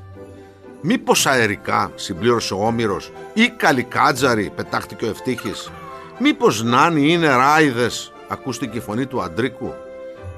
Μήπως 0.83 1.27
αερικά, 1.27 1.93
συμπλήρωσε 1.95 2.55
ο 2.55 2.67
Όμηρος, 2.67 3.13
ή 3.35 3.49
καλικάτζαροι, 3.49 4.53
πετάχτηκε 4.57 5.05
ο 5.05 5.09
Ευτύχης; 5.09 5.71
Μήπως 6.19 6.63
νάνοι 6.63 7.13
είναι 7.13 7.29
ράιδες, 7.29 8.13
ακούστηκε 8.29 8.79
η 8.79 8.81
φωνή 8.81 9.07
του 9.07 9.23
Αντρίκου; 9.23 9.75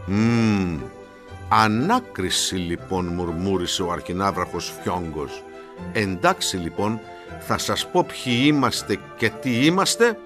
Μμμ, 0.06 0.78
ανάκριση 1.54 2.54
λοιπόν 2.54 3.06
μουρμούρισε 3.06 3.82
ο 3.82 3.92
αρχινάβραχος 3.92 4.74
Φιόγκος. 4.82 5.42
Εντάξει 5.92 6.56
λοιπόν, 6.56 7.00
θα 7.40 7.58
σας 7.58 7.90
πω 7.90 8.04
ποιοι 8.04 8.42
είμαστε 8.44 8.98
και 9.16 9.30
τι 9.40 9.64
είμαστε, 9.64 10.18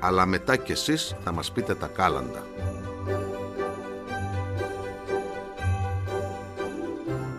αλλά 0.00 0.26
μετά 0.26 0.56
κι 0.56 0.72
εσείς 0.72 1.14
θα 1.24 1.32
μας 1.32 1.52
πείτε 1.52 1.74
τα 1.74 1.86
κάλαντα. 1.86 2.46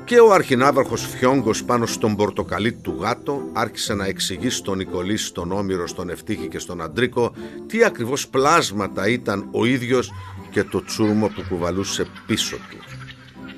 Και 0.05 0.19
ο 0.19 0.33
αρχινάβαρχος 0.33 1.07
Φιόγκος 1.07 1.63
πάνω 1.63 1.85
στον 1.85 2.15
πορτοκαλί 2.15 2.73
του 2.73 2.97
γάτο 2.99 3.41
άρχισε 3.53 3.93
να 3.93 4.05
εξηγεί 4.05 4.49
στον 4.49 4.77
Νικολή, 4.77 5.17
στον 5.17 5.51
Όμηρο, 5.51 5.87
στον 5.87 6.09
Ευτύχη 6.09 6.47
και 6.47 6.59
στον 6.59 6.81
Αντρίκο 6.81 7.33
τι 7.67 7.83
ακριβώς 7.83 8.27
πλάσματα 8.27 9.07
ήταν 9.07 9.47
ο 9.51 9.65
ίδιος 9.65 10.11
και 10.51 10.63
το 10.63 10.83
τσούρμο 10.83 11.27
που 11.27 11.43
κουβαλούσε 11.49 12.05
πίσω 12.25 12.55
του. 12.55 12.77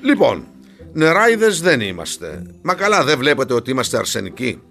Λοιπόν, 0.02 0.46
νεράιδες 0.92 1.60
δεν 1.60 1.80
είμαστε. 1.80 2.42
Μα 2.62 2.74
καλά 2.74 3.04
δεν 3.04 3.18
βλέπετε 3.18 3.54
ότι 3.54 3.70
είμαστε 3.70 3.96
αρσενικοί. 3.96 4.62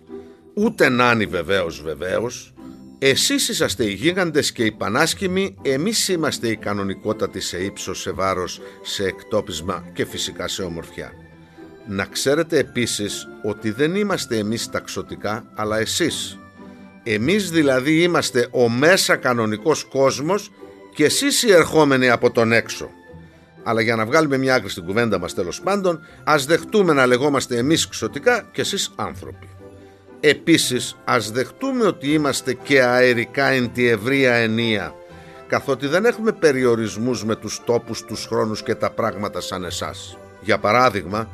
Ούτε 0.54 0.90
νάνοι 0.90 1.26
βεβαίως 1.26 1.82
βεβαίως. 1.82 2.54
Εσείς 3.00 3.50
είσαστε 3.50 3.86
οι 3.86 3.94
γίγαντες 3.94 4.52
και 4.52 4.64
οι 4.66 4.72
πανάσκημοι, 4.72 5.56
εμείς 5.62 6.08
είμαστε 6.08 6.48
οι 6.48 6.56
κανονικότατοι 6.56 7.40
σε 7.40 7.64
ύψος, 7.64 8.00
σε 8.00 8.12
βάρος, 8.12 8.62
σε 8.82 9.04
εκτόπισμα 9.04 9.84
και 9.94 10.06
φυσικά 10.06 10.48
σε 10.48 10.64
ομορφιά. 10.64 11.12
Να 11.88 12.06
ξέρετε 12.06 12.58
επίσης 12.58 13.28
ότι 13.44 13.72
δεν 13.72 13.96
είμαστε 13.96 14.38
εμείς 14.38 14.70
ταξωτικά, 14.70 15.52
αλλά 15.56 15.80
εσείς. 15.80 16.38
Εμείς 17.04 17.50
δηλαδή 17.50 18.02
είμαστε 18.02 18.48
ο 18.52 18.70
μέσα 18.70 19.16
κανονικός 19.16 19.84
κόσμος 19.84 20.52
και 20.94 21.06
εσείς 21.06 21.44
οι 21.44 21.52
ερχόμενοι 21.52 22.10
από 22.10 22.32
τον 22.32 22.52
έξω. 22.52 22.90
Αλλά 23.68 23.82
για 23.82 23.96
να 23.96 24.06
βγάλουμε 24.06 24.38
μια 24.38 24.56
άκρη 24.56 24.70
στην 24.70 24.86
κουβέντα 24.86 25.20
μας 25.20 25.34
τέλος 25.34 25.62
πάντων, 25.62 26.06
ας 26.24 26.46
δεχτούμε 26.46 26.94
να 26.94 27.06
λεγόμαστε 27.06 27.58
εμείς 27.58 27.88
ξωτικά 27.88 28.48
και 28.52 28.62
εσείς 28.62 28.92
άνθρωποι. 28.96 29.50
Επίσης, 30.20 30.96
ας 31.06 31.32
δεχτούμε 31.32 31.86
ότι 31.86 32.12
είμαστε 32.12 32.54
και 32.54 32.84
αερικά 32.84 33.46
εν 33.46 33.72
τη 33.74 33.88
ευρεία 33.88 34.34
ενία, 34.34 34.94
καθότι 35.48 35.88
δεν 35.88 36.06
έχουμε 36.06 36.32
περιορισμούς 36.32 37.26
με 37.26 37.36
τους 37.36 37.62
τόπους, 37.66 38.06
τους 38.06 38.26
χρόνους 38.26 38.64
και 38.64 38.76
τα 38.76 38.90
πράγματα 38.90 39.42
σαν 39.42 39.64
εσάς. 39.64 40.18
Για 40.42 40.58
παράδειγμα, 40.58 41.30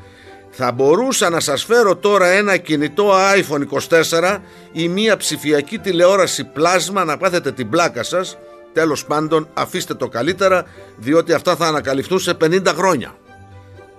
θα 0.50 0.72
μπορούσα 0.72 1.30
να 1.30 1.40
σας 1.40 1.64
φέρω 1.64 1.96
τώρα 1.96 2.28
ένα 2.28 2.58
κινητό 2.58 3.12
iPhone 3.14 3.62
24 3.62 4.42
ή 4.72 4.88
μία 4.88 5.18
ψηφιακή 5.18 5.78
τηλεόραση 5.78 6.44
πλάσμα 6.44 7.04
να 7.04 7.18
πάθετε 7.18 7.52
την 7.52 7.70
πλάκα 7.70 8.04
σας. 8.04 8.38
Τέλος 8.74 9.06
πάντων 9.06 9.48
αφήστε 9.54 9.94
το 9.94 10.08
καλύτερα 10.08 10.66
διότι 10.98 11.34
αυτά 11.34 11.56
θα 11.56 11.68
ανακαλυφθούν 11.68 12.20
σε 12.20 12.38
50 12.42 12.66
χρόνια. 12.66 13.16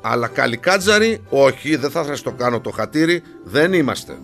Αλλά 0.00 0.28
καλικάτζαροι 0.28 1.22
όχι 1.28 1.76
δεν 1.76 1.90
θα 1.90 2.04
σας 2.04 2.22
το 2.22 2.32
κάνω 2.32 2.60
το 2.60 2.70
χατήρι 2.70 3.22
δεν 3.44 3.72
είμαστε. 3.72 4.18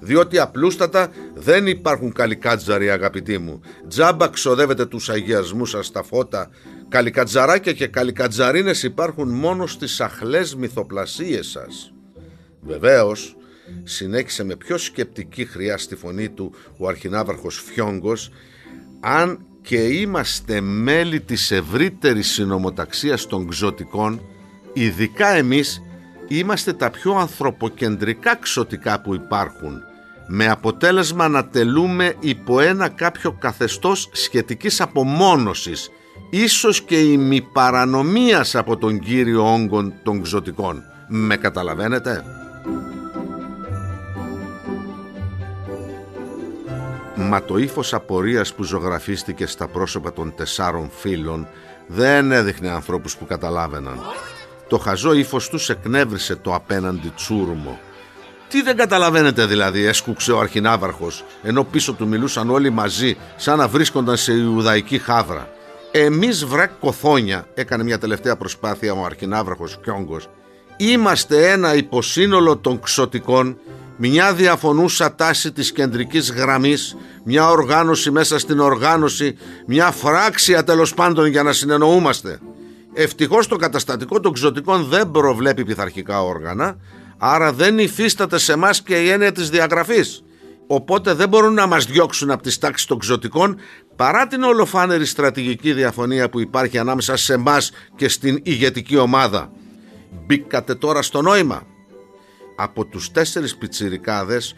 Διότι 0.00 0.38
απλούστατα 0.38 1.08
δεν 1.34 1.66
υπάρχουν 1.66 2.12
καλικάτζαροι 2.12 2.90
αγαπητοί 2.90 3.38
μου. 3.38 3.60
Τζάμπα 3.88 4.28
ξοδεύετε 4.28 4.86
τους 4.86 5.08
αγιασμούς 5.08 5.70
σας 5.70 5.86
στα 5.86 6.02
φώτα 6.02 6.50
Καλικατζαράκια 6.90 7.72
και 7.72 7.86
καλικατζαρίνες 7.86 8.82
υπάρχουν 8.82 9.28
μόνο 9.28 9.66
στις 9.66 10.00
αχλές 10.00 10.54
μυθοπλασίες 10.54 11.46
σας. 11.46 11.92
Βεβαίως, 12.60 13.36
συνέχισε 13.84 14.44
με 14.44 14.56
πιο 14.56 14.78
σκεπτική 14.78 15.44
χρειά 15.44 15.78
στη 15.78 15.96
φωνή 15.96 16.28
του 16.28 16.54
ο 16.78 16.88
αρχινάβαρχος 16.88 17.62
Φιόγκος, 17.62 18.30
αν 19.00 19.46
και 19.62 19.76
είμαστε 19.76 20.60
μέλη 20.60 21.20
της 21.20 21.50
ευρύτερης 21.50 22.30
συνομοταξίας 22.30 23.26
των 23.26 23.48
ξωτικών, 23.48 24.20
ειδικά 24.72 25.28
εμείς 25.28 25.82
είμαστε 26.28 26.72
τα 26.72 26.90
πιο 26.90 27.14
ανθρωποκεντρικά 27.14 28.36
ξωτικά 28.36 29.00
που 29.00 29.14
υπάρχουν, 29.14 29.82
με 30.26 30.48
αποτέλεσμα 30.48 31.28
να 31.28 31.46
τελούμε 31.46 32.14
υπό 32.20 32.60
ένα 32.60 32.88
κάποιο 32.88 33.32
καθεστώς 33.32 34.08
σχετικής 34.12 34.80
απομόνωσης 34.80 35.90
ίσως 36.30 36.82
και 36.82 37.00
ημιπαρανομίας 37.00 38.54
από 38.54 38.76
τον 38.76 38.98
κύριο 38.98 39.52
όγκων 39.52 39.94
των 40.02 40.22
ξωτικών. 40.22 40.82
Με 41.08 41.36
καταλαβαίνετε; 41.36 42.24
Μα 47.30 47.42
το 47.42 47.58
ύφος 47.58 47.94
απορίας 47.94 48.54
που 48.54 48.62
ζωγραφίστηκε 48.62 49.46
στα 49.46 49.68
πρόσωπα 49.68 50.12
των 50.12 50.34
τεσσάρων 50.36 50.90
φίλων 50.96 51.48
δεν 51.86 52.32
έδειχνε 52.32 52.68
ανθρώπους 52.68 53.16
που 53.16 53.26
καταλάβαιναν. 53.26 54.00
Το 54.68 54.78
χαζό 54.78 55.12
ύφος 55.12 55.48
τους 55.48 55.68
εκνεύρισε 55.68 56.36
το 56.36 56.54
απέναντι 56.54 57.12
τσούρμο. 57.16 57.78
Τι 58.48 58.62
δεν 58.62 58.76
καταλαβαίνετε 58.76 59.46
δηλαδή, 59.46 59.84
έσκουξε 59.84 60.32
ο 60.32 60.38
αρχινάβαρχος, 60.38 61.24
ενώ 61.42 61.64
πίσω 61.64 61.92
του 61.92 62.08
μιλούσαν 62.08 62.50
όλοι 62.50 62.70
μαζί, 62.70 63.16
σαν 63.36 63.58
να 63.58 63.68
βρίσκονταν 63.68 64.16
σε 64.16 64.32
Ιουδαϊκή 64.32 64.98
χάβρα. 64.98 65.48
Εμείς 65.90 66.44
βρε 66.44 66.70
κοθόνια, 66.80 67.46
έκανε 67.54 67.82
μια 67.82 67.98
τελευταία 67.98 68.36
προσπάθεια 68.36 68.92
ο 68.92 69.04
Αρκινάβραχος 69.04 69.78
Κιόγκος, 69.82 70.28
είμαστε 70.76 71.50
ένα 71.50 71.74
υποσύνολο 71.74 72.56
των 72.56 72.80
ξωτικών, 72.80 73.58
μια 74.02 74.34
διαφωνούσα 74.34 75.14
τάση 75.14 75.52
της 75.52 75.72
κεντρικής 75.72 76.32
γραμμής, 76.32 76.96
μια 77.24 77.48
οργάνωση 77.48 78.10
μέσα 78.10 78.38
στην 78.38 78.60
οργάνωση, 78.60 79.36
μια 79.66 79.90
φράξια 79.90 80.64
τέλος 80.64 80.94
πάντων 80.94 81.26
για 81.26 81.42
να 81.42 81.52
συνεννοούμαστε. 81.52 82.38
Ευτυχώς 82.94 83.46
το 83.46 83.56
καταστατικό 83.56 84.20
των 84.20 84.32
ξωτικών 84.32 84.84
δεν 84.84 85.10
προβλέπει 85.10 85.64
πειθαρχικά 85.64 86.22
όργανα, 86.22 86.76
άρα 87.18 87.52
δεν 87.52 87.78
υφίσταται 87.78 88.38
σε 88.38 88.52
εμάς 88.52 88.82
και 88.82 89.02
η 89.02 89.08
έννοια 89.08 89.32
της 89.32 89.50
διαγραφής. 89.50 90.22
Οπότε 90.66 91.14
δεν 91.14 91.28
μπορούν 91.28 91.54
να 91.54 91.66
μας 91.66 91.84
διώξουν 91.86 92.30
από 92.30 92.42
τις 92.42 92.58
τάξεις 92.58 92.86
των 92.86 92.98
ξωτικών 92.98 93.56
παρά 93.96 94.26
την 94.26 94.42
ολοφάνερη 94.42 95.04
στρατηγική 95.04 95.72
διαφωνία 95.72 96.28
που 96.30 96.40
υπάρχει 96.40 96.78
ανάμεσα 96.78 97.16
σε 97.16 97.32
εμάς 97.32 97.70
και 97.96 98.08
στην 98.08 98.40
ηγετική 98.42 98.96
ομάδα. 98.96 99.50
Μπήκατε 100.26 100.74
τώρα 100.74 101.02
στο 101.02 101.22
νόημα. 101.22 101.62
Από 102.62 102.84
τους 102.84 103.10
τέσσερις 103.10 103.56
πιτσιρικάδες, 103.56 104.54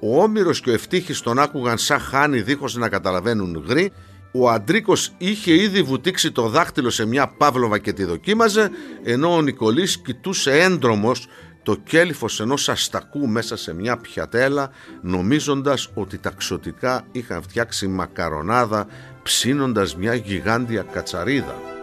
ο 0.00 0.22
Όμηρος 0.22 0.60
και 0.60 0.70
ο 0.70 0.72
Ευτύχης 0.72 1.20
τον 1.20 1.38
άκουγαν 1.38 1.78
σαν 1.78 2.00
χάνι 2.00 2.40
δίχως 2.40 2.76
να 2.76 2.88
καταλαβαίνουν 2.88 3.64
γρή, 3.68 3.92
ο 4.32 4.50
Αντρίκος 4.50 5.14
είχε 5.18 5.54
ήδη 5.54 5.82
βουτήξει 5.82 6.32
το 6.32 6.48
δάχτυλο 6.48 6.90
σε 6.90 7.06
μια 7.06 7.26
παύλοβα 7.26 7.78
και 7.78 7.92
τη 7.92 8.04
δοκίμαζε, 8.04 8.70
ενώ 9.02 9.34
ο 9.34 9.42
Νικολής 9.42 9.98
κοιτούσε 9.98 10.58
έντρομος 10.58 11.26
το 11.62 11.76
κέλυφος 11.84 12.40
ενός 12.40 12.68
αστακού 12.68 13.28
μέσα 13.28 13.56
σε 13.56 13.74
μια 13.74 13.96
πιατέλα 13.96 14.70
νομίζοντας 15.02 15.90
ότι 15.94 16.18
τα 16.18 16.30
ξωτικά 16.30 17.06
είχαν 17.12 17.42
φτιάξει 17.42 17.86
μακαρονάδα 17.86 18.86
ψήνοντας 19.22 19.96
μια 19.96 20.14
γιγάντια 20.14 20.82
κατσαρίδα. 20.82 21.75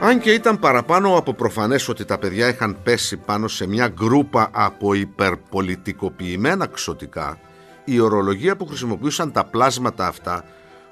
Αν 0.00 0.20
και 0.20 0.32
ήταν 0.32 0.58
παραπάνω 0.58 1.16
από 1.16 1.34
προφανές 1.34 1.88
ότι 1.88 2.04
τα 2.04 2.18
παιδιά 2.18 2.48
είχαν 2.48 2.76
πέσει 2.82 3.16
πάνω 3.16 3.48
σε 3.48 3.66
μια 3.66 3.88
γκρούπα 3.88 4.48
από 4.52 4.94
υπερπολιτικοποιημένα 4.94 6.66
ξωτικά, 6.66 7.38
η 7.84 8.00
ορολογία 8.00 8.56
που 8.56 8.66
χρησιμοποιούσαν 8.66 9.32
τα 9.32 9.44
πλάσματα 9.44 10.06
αυτά 10.06 10.44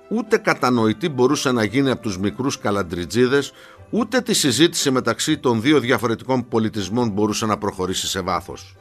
ούτε 0.09 0.37
κατανοητή 0.37 1.09
μπορούσε 1.09 1.53
να 1.53 1.65
γίνει 1.65 1.91
από 1.91 2.03
τους 2.03 2.19
μικρούς 2.19 2.59
καλαντριτζίδες, 2.59 3.53
ούτε 3.91 4.21
τη 4.21 4.35
συζήτηση 4.35 4.91
μεταξύ 4.91 5.39
των 5.39 5.61
δύο 5.61 5.81
διαφορετικών 5.81 6.49
πολιτισμών 6.49 7.09
μπορούσε 7.09 7.47
να 7.47 7.59
προχωρήσει 7.59 8.07
σε 8.07 8.21
βάθος. 8.21 8.77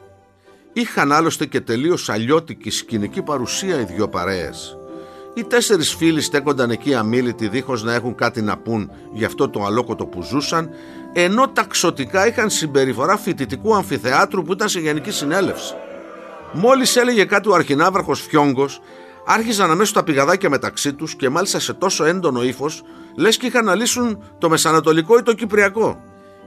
Είχαν 0.74 1.12
άλλωστε 1.12 1.46
και 1.46 1.62
τελείως 1.62 2.10
αλλιώτικη 2.10 2.70
σκηνική 2.70 3.22
παρουσία 3.22 3.80
οι 3.80 3.84
δυο 3.84 4.10
παρέες. 4.10 4.78
Οι 5.36 5.44
τέσσερις 5.44 5.96
φίλοι 5.96 6.22
στέκονταν 6.22 6.70
εκεί 6.70 6.94
αμήλυτοι 6.94 7.48
δίχως 7.48 7.84
να 7.84 7.94
έχουν 7.94 8.16
κάτι 8.16 8.42
να 8.42 8.58
πούν 8.58 8.92
για 9.12 9.28
αυτό 9.28 9.50
το 9.50 9.64
αλόκοτο 9.64 10.06
που 10.06 10.22
ζούσαν, 10.22 10.70
ενώ 11.14 11.48
τα 11.48 11.64
ξωτικά 11.64 12.28
είχαν 12.28 12.50
συμπεριφορά 12.50 13.18
φοιτητικού 13.18 13.76
αμφιθεάτρου 13.76 14.44
που 14.44 14.54
ήταν 14.54 14.70
σε 14.70 14.80
γενική 14.80 15.12
συνέλευση. 15.12 15.74
Μόλις 16.52 16.96
έλεγε 16.96 17.26
κάτι 17.26 17.50
ο 17.50 17.54
αρχινάβραχος 17.54 18.22
Φιόγκος, 18.22 18.82
άρχιζαν 19.26 19.72
αμέσως 19.72 19.94
τα 19.94 20.04
πηγαδάκια 20.04 20.50
μεταξύ 20.50 20.94
τους 20.94 21.16
και 21.16 21.30
μάλιστα 21.30 21.60
σε 21.60 21.74
τόσο 21.74 22.06
έντονο 22.06 22.44
ύφος, 22.44 22.82
λες 23.16 23.38
και 23.38 23.46
είχαν 23.46 23.66
να 23.66 23.76
λύσουν 23.76 24.24
το 24.38 24.50
Μεσανατολικό 24.50 25.18
ή 25.18 25.24
το 25.24 25.34
Κυπριακό. 25.34 26.02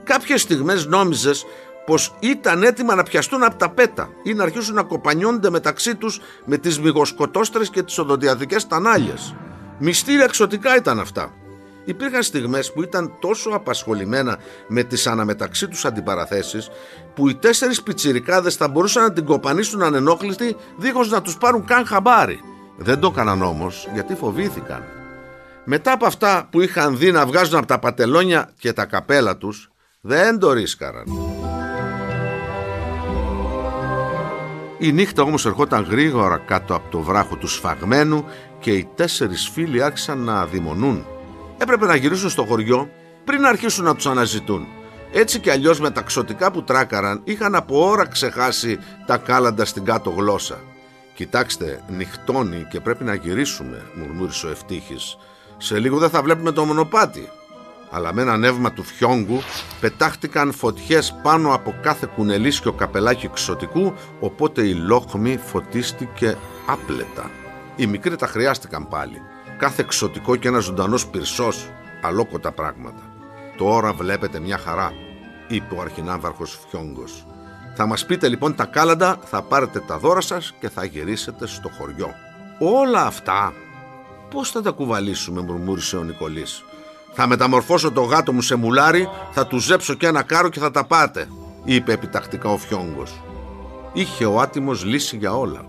Κάποιες 0.05 0.41
στιγμές 0.41 0.87
νόμιζες 0.87 1.45
πως 1.87 2.15
ήταν 2.21 2.63
έτοιμα 2.63 2.95
να 2.95 3.03
πιαστούν 3.03 3.43
από 3.43 3.57
τα 3.57 3.71
πέτα 3.71 4.09
ή 4.23 4.35
να 4.35 4.43
αρχίσουν 4.43 4.75
να 4.75 4.83
κοπανιόνται 4.83 5.51
μεταξύ 5.51 5.95
τους 5.95 6.21
με 6.45 6.57
τις 6.57 6.81
μυγοσκοτόστρες 6.81 7.71
και 7.71 7.83
τις 7.83 7.99
οδοντιατικέ 7.99 8.57
τανάλιες. 8.69 9.35
Μυστήρια 9.79 10.25
εξωτικά 10.25 10.77
ήταν 10.77 11.01
αυτά. 11.01 11.33
Υπήρχαν 11.85 12.23
στιγμές 12.23 12.73
που 12.73 12.83
ήταν 12.83 13.13
τόσο 13.21 13.51
απασχολημένα 13.51 14.39
με 14.69 14.83
τις 14.83 15.07
αναμεταξύ 15.07 15.69
τους 15.69 15.85
αντιπαραθέσεις 15.85 16.69
που 17.15 17.29
οι 17.29 17.35
τέσσερις 17.35 17.83
πιτσιρικάδες 17.83 18.55
θα 18.55 18.69
μπορούσαν 18.69 19.03
να 19.03 19.13
την 19.13 19.25
κοπανίσουν 19.25 19.83
ανενόχλητοι 19.83 20.57
δίχως 20.77 21.11
να 21.11 21.23
τους 21.23 21.37
πάρουν 21.37 21.65
καν 21.65 21.87
χαμπάρι. 21.87 22.41
Δεν 22.77 23.01
το 23.01 23.11
έκαναν 23.13 23.43
όμως 23.43 23.89
γιατί 23.93 24.15
φοβήθηκαν. 24.15 24.83
Μετά 25.65 25.93
από 25.93 26.07
αυτά 26.07 26.49
που 26.51 26.61
είχαν 26.61 26.99
δει 26.99 27.13
να 27.13 27.27
βγάζουν 27.27 27.59
από 27.59 27.67
τα 27.67 27.79
πατελόνια 27.79 28.51
και 28.59 28.73
τα 28.73 28.85
καπέλα 28.85 29.37
τους, 29.37 29.71
δεν 30.01 30.39
το 30.39 30.53
ρίσκαραν. 30.53 31.36
Η 34.79 34.93
νύχτα 34.93 35.23
όμως 35.23 35.47
ερχόταν 35.47 35.87
γρήγορα 35.91 36.39
κάτω 36.39 36.75
από 36.75 36.91
το 36.91 37.01
βράχο 37.01 37.37
του 37.37 37.49
σφαγμένου 37.49 38.25
και 38.59 38.73
οι 38.73 38.89
τέσσερις 38.95 39.49
φίλοι 39.49 39.83
άρχισαν 39.83 40.19
να 40.19 40.41
αδειμονούν. 40.41 41.07
Έπρεπε 41.59 41.87
να 41.87 41.97
γυρίσουν 41.97 42.31
στο 42.31 42.45
χωριό 42.45 42.91
πριν 43.25 43.47
αρχίσουν 43.47 43.85
να 43.85 43.95
τους 43.95 44.07
αναζητούν. 44.07 44.67
Έτσι 45.13 45.39
κι 45.39 45.51
αλλιώς 45.51 45.81
με 45.81 45.91
τα 45.91 46.01
ξωτικά 46.01 46.51
που 46.51 46.63
τράκαραν 46.63 47.21
είχαν 47.25 47.55
από 47.55 47.89
ώρα 47.89 48.07
ξεχάσει 48.07 48.79
τα 49.07 49.17
κάλαντα 49.17 49.65
στην 49.65 49.85
κάτω 49.85 50.11
γλώσσα. 50.11 50.59
«Κοιτάξτε, 51.15 51.85
νυχτώνει 51.89 52.67
και 52.71 52.81
πρέπει 52.81 53.05
να 53.05 53.15
γυρίσουμε», 53.15 53.83
μουρμούρισε 53.95 54.47
ο 54.47 54.51
Ευτύχης. 54.51 55.17
«Σε 55.57 55.79
λίγο 55.79 55.99
δεν 55.99 56.11
θα 56.11 56.23
βλέπουμε 56.23 56.53
το 56.53 56.65
μονοπάτι». 56.65 57.29
Αλλά 57.91 58.13
με 58.13 58.23
ένα 58.23 58.37
νεύμα 58.37 58.73
του 58.73 58.83
φιόγκου 58.83 59.41
πετάχτηκαν 59.81 60.53
φωτιές 60.53 61.15
πάνω 61.23 61.55
από 61.55 61.75
κάθε 61.83 62.09
κουνελίσιο 62.15 62.73
καπελάκι 62.73 63.31
ξωτικού, 63.33 63.95
οπότε 64.21 64.67
η 64.67 64.75
λόχμη 64.75 65.37
φωτίστηκε 65.37 66.37
άπλετα. 66.67 67.31
Οι 67.77 67.87
μικροί 67.87 68.17
τα 68.17 68.27
χρειάστηκαν 68.27 68.89
πάλι. 68.89 69.23
Κάθε 69.59 69.85
ξωτικό 69.89 70.37
και 70.37 70.49
ένα 70.49 70.59
ζωντανός 70.59 71.07
πυρσός, 71.07 71.69
αλόκοτα 72.03 72.53
πράγματα. 72.53 73.03
Τώρα 73.57 73.93
βλέπετε 73.93 74.41
μια 74.41 74.59
χαρά, 74.59 74.93
είπε 75.49 75.75
ο 75.75 75.81
αρχινάβαρχος 75.81 76.59
Φιόγκος. 76.69 77.27
Θα 77.77 77.87
μας 77.87 78.07
πείτε 78.07 78.29
λοιπόν 78.29 78.55
τα 78.55 78.65
κάλαντα, 78.65 79.19
θα 79.25 79.43
πάρετε 79.43 79.81
τα 79.81 79.99
δώρα 79.99 80.21
σας 80.21 80.55
και 80.61 80.69
θα 80.69 80.85
γυρίσετε 80.85 81.47
στο 81.47 81.71
χωριό. 81.79 82.15
Όλα 82.59 83.07
αυτά 83.07 83.53
πώς 84.31 84.51
θα 84.51 84.63
τα 84.63 84.71
κουβαλήσουμε, 84.71 85.41
μουρμούρισε 85.41 85.97
ο 85.97 86.03
Νικολής. 86.03 86.65
Θα 87.19 87.27
μεταμορφώσω 87.27 87.93
το 87.93 88.03
γάτο 88.03 88.33
μου 88.33 88.43
σε 88.43 88.55
μουλάρι, 88.55 89.09
θα 89.31 89.47
του 89.47 89.59
ζέψω 89.59 89.95
και 89.95 90.07
ένα 90.07 90.23
κάρο 90.23 90.49
και 90.49 90.61
θα 90.61 90.71
τα 90.71 90.85
πάτε, 90.85 91.29
είπε 91.65 91.93
επιτακτικά 91.93 92.49
ο 92.49 92.57
Φιόγκος. 92.57 93.23
Είχε 93.93 94.25
ο 94.25 94.41
άτιμος 94.41 94.85
λύση 94.85 95.17
για 95.17 95.37
όλα. 95.37 95.65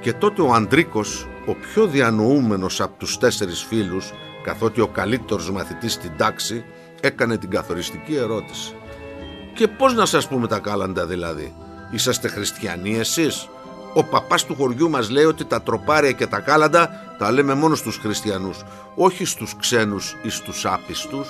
Και 0.00 0.12
τότε 0.12 0.42
ο 0.42 0.52
Αντρίκος, 0.52 1.26
ο 1.46 1.54
πιο 1.54 1.86
διανοούμενος 1.86 2.80
από 2.80 2.98
τους 2.98 3.18
τέσσερις 3.18 3.62
φίλους, 3.62 4.12
καθότι 4.42 4.80
ο 4.80 4.86
καλύτερος 4.86 5.50
μαθητής 5.50 5.92
στην 5.92 6.10
τάξη, 6.16 6.64
έκανε 7.00 7.36
την 7.38 7.50
καθοριστική 7.50 8.14
ερώτηση. 8.14 8.74
Και 9.54 9.68
πώς 9.68 9.94
να 9.94 10.06
σας 10.06 10.28
πούμε 10.28 10.46
τα 10.46 10.58
κάλαντα 10.58 11.06
δηλαδή; 11.06 11.54
Είσαστε 11.90 12.28
χριστιανοί 12.28 12.98
εσείς; 12.98 13.48
Ο 13.94 14.04
παπάς 14.04 14.44
του 14.44 14.54
χωριού 14.54 14.90
μας 14.90 15.10
λέει 15.10 15.24
ότι 15.24 15.44
τα 15.44 15.62
τροπάρια 15.62 16.12
και 16.12 16.26
τα 16.26 16.40
κάλαντα 16.40 17.05
τα 17.18 17.32
λέμε 17.32 17.54
μόνος 17.54 17.78
στους 17.78 17.96
χριστιανούς, 17.96 18.62
όχι 18.94 19.24
στους 19.24 19.56
ξένους 19.56 20.16
ή 20.22 20.28
στους 20.28 20.66
άπιστους. 20.66 21.28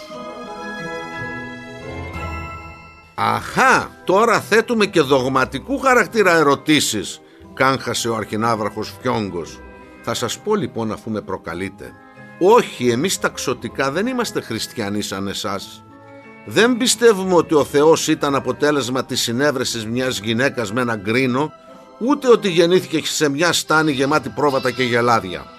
Αχά, 3.15 3.91
τώρα 4.05 4.41
θέτουμε 4.41 4.87
και 4.87 5.01
δογματικού 5.01 5.79
χαρακτήρα 5.79 6.33
ερωτήσεις, 6.33 7.21
κάγχασε 7.55 8.09
ο 8.09 8.17
αρχινάβραχος 8.17 8.95
Φιόγκος. 9.01 9.61
Θα 10.03 10.15
σας 10.15 10.39
πω 10.39 10.55
λοιπόν 10.55 10.93
αφού 10.93 11.11
με 11.11 11.21
προκαλείτε. 11.21 11.93
Όχι, 12.39 12.89
εμείς 12.89 13.19
τα 13.19 13.29
ξωτικά 13.29 13.91
δεν 13.91 14.07
είμαστε 14.07 14.41
χριστιανοί 14.41 15.03
σαν 15.03 15.29
εσάς. 15.29 15.85
Δεν 16.47 16.77
πιστεύουμε 16.77 17.35
ότι 17.35 17.55
ο 17.55 17.65
Θεός 17.65 18.09
ήταν 18.09 18.35
αποτέλεσμα 18.35 19.05
της 19.05 19.21
συνέβρεσης 19.21 19.87
μιας 19.87 20.19
γυναίκας 20.19 20.73
με 20.73 20.81
ένα 20.81 20.97
γκρίνο, 20.97 21.53
ούτε 21.99 22.29
ότι 22.29 22.49
γεννήθηκε 22.49 23.07
σε 23.07 23.29
μια 23.29 23.53
στάνη 23.53 23.93
γεμάτη 23.93 24.29
πρόβατα 24.29 24.71
και 24.71 24.83
γελάδια. 24.83 25.56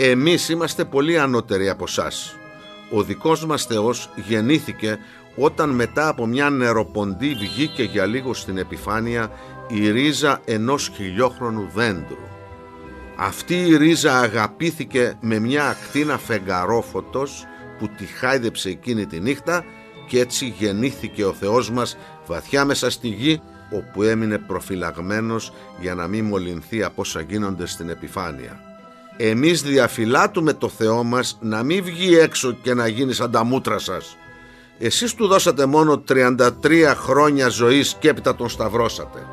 Εμείς 0.00 0.48
είμαστε 0.48 0.84
πολύ 0.84 1.18
ανώτεροι 1.18 1.68
από 1.68 1.84
εσά. 1.88 2.10
Ο 2.90 3.02
δικός 3.02 3.46
μας 3.46 3.64
Θεός 3.64 4.10
γεννήθηκε 4.14 4.98
όταν 5.36 5.70
μετά 5.70 6.08
από 6.08 6.26
μια 6.26 6.50
νεροποντή 6.50 7.34
βγήκε 7.34 7.82
για 7.82 8.06
λίγο 8.06 8.34
στην 8.34 8.58
επιφάνεια 8.58 9.30
η 9.68 9.90
ρίζα 9.90 10.40
ενός 10.44 10.90
χιλιόχρονου 10.94 11.70
δέντρου. 11.74 12.28
Αυτή 13.16 13.54
η 13.54 13.76
ρίζα 13.76 14.18
αγαπήθηκε 14.18 15.18
με 15.20 15.38
μια 15.38 15.68
ακτίνα 15.68 16.18
φεγγαρόφωτος 16.18 17.44
που 17.78 17.88
τη 17.96 18.04
χάιδεψε 18.04 18.68
εκείνη 18.68 19.06
τη 19.06 19.20
νύχτα 19.20 19.64
και 20.08 20.20
έτσι 20.20 20.54
γεννήθηκε 20.58 21.24
ο 21.24 21.32
Θεός 21.32 21.70
μας 21.70 21.96
βαθιά 22.26 22.64
μέσα 22.64 22.90
στη 22.90 23.08
γη 23.08 23.40
όπου 23.70 24.02
έμεινε 24.02 24.38
προφυλαγμένος 24.38 25.52
για 25.80 25.94
να 25.94 26.06
μην 26.06 26.24
μολυνθεί 26.24 26.82
από 26.82 27.00
όσα 27.00 27.20
γίνονται 27.20 27.66
στην 27.66 27.88
επιφάνεια. 27.88 28.67
Εμείς 29.20 29.62
διαφυλάτουμε 29.62 30.52
το 30.52 30.68
Θεό 30.68 31.04
μας 31.04 31.38
να 31.40 31.62
μην 31.62 31.84
βγει 31.84 32.18
έξω 32.18 32.52
και 32.52 32.74
να 32.74 32.88
γίνει 32.88 33.12
σαν 33.12 33.30
τα 33.30 33.44
μούτρα 33.44 33.78
σας. 33.78 34.16
Εσείς 34.78 35.14
του 35.14 35.26
δώσατε 35.26 35.66
μόνο 35.66 36.02
33 36.08 36.94
χρόνια 36.96 37.48
ζωής 37.48 37.96
και 37.98 38.08
έπειτα 38.08 38.34
τον 38.34 38.48
σταυρώσατε. 38.48 39.26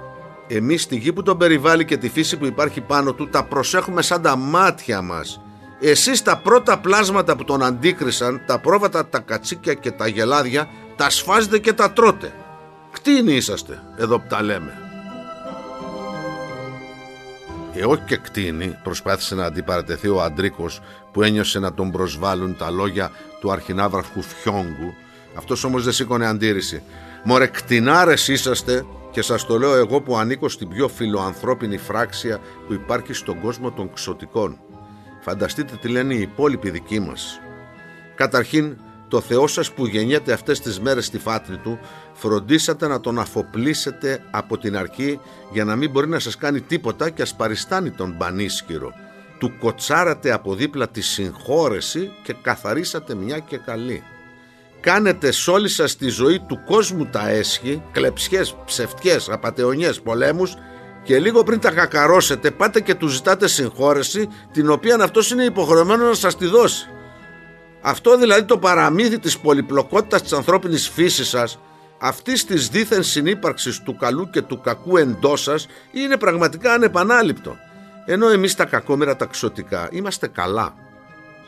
Εμείς 0.48 0.88
τη 0.88 0.96
γη 0.96 1.14
που 1.14 1.24
τον 1.24 1.38
περιβάλλει 1.38 1.86
και 1.86 1.98
τη 1.98 2.10
φύση 2.10 2.38
που 2.38 2.46
υπάρχει 2.46 2.82
πάνω 2.82 3.14
του 3.14 3.30
τα 3.30 3.44
προσέχουμε 3.44 4.02
σαν 4.02 4.22
τα 4.22 4.36
μάτια 4.36 5.02
μας 5.02 5.40
εσείς 5.80 6.22
τα 6.22 6.38
πρώτα 6.38 6.80
πλάσματα 6.80 7.36
που 7.36 7.44
τον 7.44 7.64
αντίκρισαν, 7.64 8.42
τα 8.46 8.60
πρόβατα, 8.60 9.08
τα 9.08 9.20
κατσίκια 9.20 9.74
και 9.74 9.92
τα 9.92 10.08
γελάδια, 10.08 10.70
τα 10.96 11.10
σφάζετε 11.10 11.60
και 11.60 11.74
τα 11.74 11.92
τρώτε. 11.92 12.34
Κτίνοι 12.92 13.34
είσαστε, 13.34 13.84
εδώ 13.98 14.20
που 14.20 14.26
τα 14.30 14.44
λέμε. 14.44 14.85
Ε, 17.78 17.86
όχι 17.86 18.02
και 18.06 18.18
κτίνη, 18.18 18.78
προσπάθησε 18.84 19.36
να 19.36 19.46
αντιπαρατεθεί 19.46 20.08
ο 20.08 20.22
Αντρίκος 20.22 20.82
που 21.12 21.22
ένιωσε 21.22 21.60
να 21.60 21.74
τον 21.74 21.92
προσβάλλουν 21.92 22.58
τα 22.58 22.70
λόγια 22.70 23.12
του 23.40 23.52
αρχινάβραχου 23.52 24.22
Φιόγκου. 24.22 24.94
Αυτός 25.38 25.64
όμως 25.64 25.84
δεν 25.84 25.94
σήκωνε 25.94 26.26
αντίρρηση. 26.26 26.84
Μωρέ 27.24 27.48
κτηνάρες 27.48 28.28
είσαστε 28.28 28.86
και 29.12 29.22
σας 29.22 29.46
το 29.46 29.58
λέω 29.58 29.76
εγώ 29.76 30.02
που 30.02 30.18
ανήκω 30.18 30.50
στην 30.50 30.70
πιο 30.70 30.88
φιλοανθρώπινη 30.88 31.78
φράξια 31.78 32.40
που 32.68 32.74
υπάρχει 32.74 33.14
στον 33.14 33.42
κόσμο 33.42 33.72
των 33.72 33.94
ξωτικών. 33.94 34.60
Φανταστείτε 35.22 35.78
τι 35.82 35.88
λένε 35.88 36.14
οι 36.14 36.22
υπόλοιποι 36.22 36.70
δικοί 36.70 37.00
μας. 37.00 37.40
Καταρχήν, 38.16 38.78
το 39.08 39.22
Θεό 39.22 39.48
σας 39.48 39.72
που 39.72 39.86
γεννιέται 39.86 40.34
αυτές 40.34 40.60
τις 40.60 40.80
μέρες 40.80 41.06
στη 41.06 41.18
φάτρη 41.18 41.58
του, 41.58 41.80
φροντίσατε 42.14 42.88
να 42.88 43.00
τον 43.00 43.20
αφοπλίσετε 43.20 44.24
από 44.32 44.58
την 44.58 44.78
αρχή 44.78 45.20
για 45.52 45.66
να 45.66 45.76
μην 45.76 45.90
μπορεί 45.90 46.08
να 46.08 46.20
σας 46.20 46.38
κάνει 46.38 46.62
τίποτα 46.62 47.10
και 47.10 47.22
ασπαριστάνει 47.22 47.92
τον 47.92 48.18
πανίσχυρο. 48.18 48.92
Του 49.40 49.58
κοτσάρατε 49.60 50.32
από 50.32 50.56
δίπλα 50.56 50.88
τη 50.88 51.02
συγχώρεση 51.02 52.12
και 52.24 52.36
καθαρίσατε 52.42 53.16
μια 53.16 53.40
και 53.40 53.58
καλή. 53.58 54.04
κάνετε 54.80 55.32
σ' 55.32 55.48
όλη 55.48 55.70
σας 55.70 55.96
τη 55.96 56.08
ζωή 56.08 56.40
του 56.40 56.60
κόσμου 56.66 57.06
τα 57.06 57.30
έσχη, 57.30 57.82
κλεψιές, 57.92 58.56
ψευτιές, 58.66 59.30
απατεωνιές, 59.30 60.02
πολέμους 60.02 60.56
και 61.04 61.20
λίγο 61.20 61.44
πριν 61.44 61.60
τα 61.60 61.72
κακαρώσετε 61.72 62.52
πάτε 62.52 62.82
και 62.82 62.96
του 62.96 63.08
ζητάτε 63.08 63.48
συγχώρεση 63.48 64.30
την 64.52 64.70
οποία 64.70 64.96
αυτός 65.02 65.32
είναι 65.32 65.44
υποχρεωμένος 65.44 66.08
να 66.08 66.14
σας 66.14 66.38
τη 66.38 66.46
δώσει. 66.46 66.90
Αυτό 67.88 68.18
δηλαδή 68.18 68.44
το 68.44 68.58
παραμύθι 68.58 69.20
της 69.20 69.40
πολυπλοκότητας 69.40 70.22
της 70.22 70.34
ανθρώπινης 70.34 70.90
φύσης 70.90 71.28
σας 71.28 71.60
αυτής 72.00 72.46
της 72.46 72.70
δίθεν 72.70 73.04
συνύπαρξης 73.04 73.82
του 73.84 73.96
καλού 73.96 74.30
και 74.30 74.42
του 74.42 74.62
κακού 74.62 74.98
εντός 74.98 75.42
σας 75.42 75.68
είναι 75.92 76.18
πραγματικά 76.18 76.74
ανεπανάληπτο. 76.74 77.58
Ενώ 78.06 78.30
εμείς 78.30 78.56
τα 78.56 78.66
κακόμερα 78.66 79.16
ταξωτικά 79.16 79.88
είμαστε 79.92 80.28
καλά. 80.28 80.74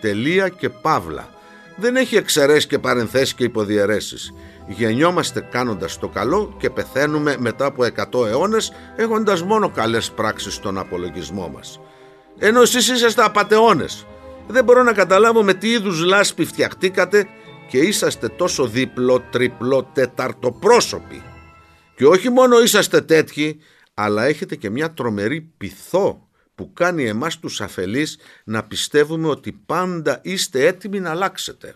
Τελεία 0.02 0.50
και 0.50 0.70
παύλα. 0.70 1.30
Δεν 1.76 1.96
έχει 1.96 2.16
εξαιρέσεις 2.16 2.68
και 2.68 2.80
παρενθέσεις 2.80 3.34
και 3.34 3.44
υποδιαιρέσεις. 3.44 4.34
Γεννιόμαστε 4.68 5.48
κάνοντας 5.52 6.00
το 6.00 6.08
καλό 6.08 6.56
και 6.60 6.70
πεθαίνουμε 6.70 7.36
μετά 7.40 7.66
από 7.66 7.84
100 7.84 8.28
αιώνες 8.28 8.72
έχοντας 8.96 9.44
μόνο 9.44 9.70
καλές 9.70 10.12
πράξεις 10.12 10.54
στον 10.54 10.78
απολογισμό 10.78 11.52
μας. 11.56 11.80
Ενώ 12.40 12.62
εσείς 12.62 12.90
είσαστε 12.90 13.24
απατεώνες. 13.24 14.06
Δεν 14.48 14.64
μπορώ 14.64 14.84
να 14.84 14.94
καταλάβω 14.94 15.44
με 15.44 15.54
τι 15.54 15.72
είδους 15.72 16.04
λάσπη 16.04 16.46
φτιαχτήκατε 16.46 17.28
και 17.70 17.78
είσαστε 17.78 18.28
τόσο 18.30 18.68
δίπλο, 18.68 19.24
τριπλό, 19.32 19.84
τεταρτοπρόσωποι. 19.94 21.22
Και 21.96 22.06
όχι 22.06 22.30
μόνο 22.30 22.60
είσαστε 22.60 23.02
τέτοιοι, 23.02 23.60
αλλά 23.94 24.24
έχετε 24.24 24.56
και 24.56 24.70
μια 24.70 24.94
τρομερή 24.94 25.42
πυθό 25.58 26.28
που 26.56 26.74
κάνει 26.74 27.06
εμάς 27.08 27.40
τους 27.40 27.62
αφελείς 27.62 28.18
να 28.44 28.64
πιστεύουμε 28.64 29.28
ότι 29.28 29.52
πάντα 29.66 30.20
είστε 30.22 30.66
έτοιμοι 30.66 31.00
να 31.00 31.10
αλλάξετε. 31.10 31.76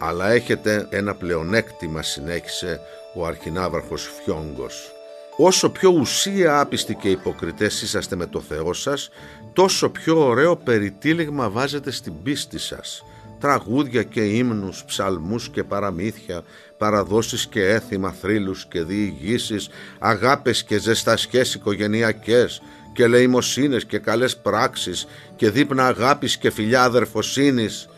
Αλλά 0.00 0.30
έχετε 0.30 0.86
ένα 0.90 1.14
πλεονέκτημα, 1.14 2.02
συνέχισε 2.02 2.80
ο 3.14 3.26
αρχινάβαρχος 3.26 4.10
Φιόγκος. 4.24 4.92
Όσο 5.36 5.70
πιο 5.70 5.90
ουσία 5.90 6.60
άπιστοι 6.60 6.94
και 6.94 7.08
υποκριτές 7.10 7.82
είσαστε 7.82 8.16
με 8.16 8.26
το 8.26 8.40
Θεό 8.40 8.72
σας, 8.72 9.10
τόσο 9.52 9.90
πιο 9.90 10.26
ωραίο 10.26 10.56
περιτύλιγμα 10.56 11.50
βάζετε 11.50 11.90
στην 11.90 12.22
πίστη 12.22 12.58
σας 12.58 13.04
τραγούδια 13.42 14.02
και 14.02 14.20
ύμνους, 14.20 14.84
ψαλμούς 14.84 15.48
και 15.48 15.64
παραμύθια, 15.64 16.42
παραδόσεις 16.78 17.46
και 17.46 17.68
έθιμα, 17.68 18.12
θρύλους 18.12 18.66
και 18.66 18.82
διηγήσεις, 18.82 19.68
αγάπες 19.98 20.64
και 20.64 20.78
ζεστασιές 20.78 21.54
οικογενειακές 21.54 22.62
και 22.92 23.06
λεημοσύνες 23.06 23.84
και 23.84 23.98
καλές 23.98 24.36
πράξεις 24.36 25.06
και 25.36 25.50
δείπνα 25.50 25.86
αγάπης 25.86 26.36
και 26.36 26.50
φιλιά 26.50 26.82
αδερφοσύνης. 26.82 27.88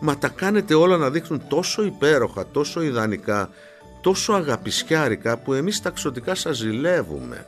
Μα 0.00 0.18
τα 0.18 0.28
κάνετε 0.28 0.74
όλα 0.74 0.96
να 0.96 1.10
δείχνουν 1.10 1.42
τόσο 1.48 1.84
υπέροχα, 1.84 2.46
τόσο 2.46 2.82
ιδανικά, 2.82 3.50
τόσο 4.00 4.32
αγαπησιάρικα 4.32 5.38
που 5.38 5.52
εμείς 5.52 5.82
ταξωτικά 5.82 6.34
σας 6.34 6.56
ζηλεύουμε. 6.56 7.46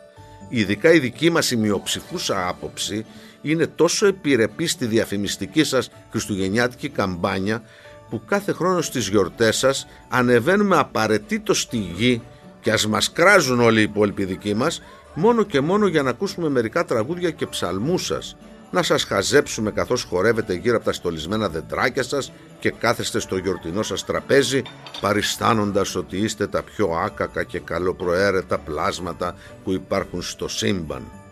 Ειδικά 0.49 0.93
η 0.93 0.99
δική 0.99 1.31
μας 1.31 1.51
η 1.51 1.57
μειοψηφούσα 1.57 2.49
άποψη 2.49 3.07
είναι 3.45 3.67
τόσο 3.67 4.07
επιρρεπή 4.07 4.67
στη 4.67 4.87
διαφημιστική 4.87 5.65
σας 5.65 5.91
χριστουγεννιάτικη 6.11 6.89
καμπάνια 6.89 7.63
που 8.11 8.23
κάθε 8.27 8.53
χρόνο 8.53 8.81
στις 8.81 9.09
γιορτές 9.09 9.57
σας 9.57 9.87
ανεβαίνουμε 10.09 10.77
απαραίτητος 10.77 11.61
στη 11.61 11.77
γη 11.77 12.23
και 12.61 12.73
ας 12.73 12.87
μας 12.87 13.13
κράζουν 13.13 13.61
όλοι 13.61 13.81
οι 13.81 13.83
υπόλοιποι 13.83 14.25
δικοί 14.25 14.55
μας 14.55 14.83
μόνο 15.15 15.43
και 15.43 15.61
μόνο 15.61 15.87
για 15.87 16.03
να 16.03 16.11
ακούσουμε 16.11 16.49
μερικά 16.49 16.85
τραγούδια 16.85 17.31
και 17.31 17.47
ψαλμούς 17.47 18.05
σας 18.07 18.37
να 18.71 18.83
σας 18.83 19.05
χαζέψουμε 19.05 19.71
καθώς 19.71 20.03
χορεύετε 20.03 20.55
γύρω 20.55 20.77
από 20.77 20.85
τα 20.85 20.93
στολισμένα 20.93 21.49
δεντράκια 21.49 22.03
σας 22.03 22.33
και 22.61 22.71
κάθεστε 22.71 23.21
στο 23.21 23.37
γιορτινό 23.37 23.83
σας 23.83 24.05
τραπέζι 24.05 24.63
παριστάνοντας 25.01 25.95
ότι 25.95 26.17
είστε 26.17 26.47
τα 26.47 26.63
πιο 26.63 26.87
άκακα 27.05 27.43
και 27.43 27.59
καλοπροαίρετα 27.59 28.59
πλάσματα 28.59 29.35
που 29.65 29.73
υπάρχουν 29.73 30.23
στο 30.23 30.49
σύμπαν. 30.49 31.24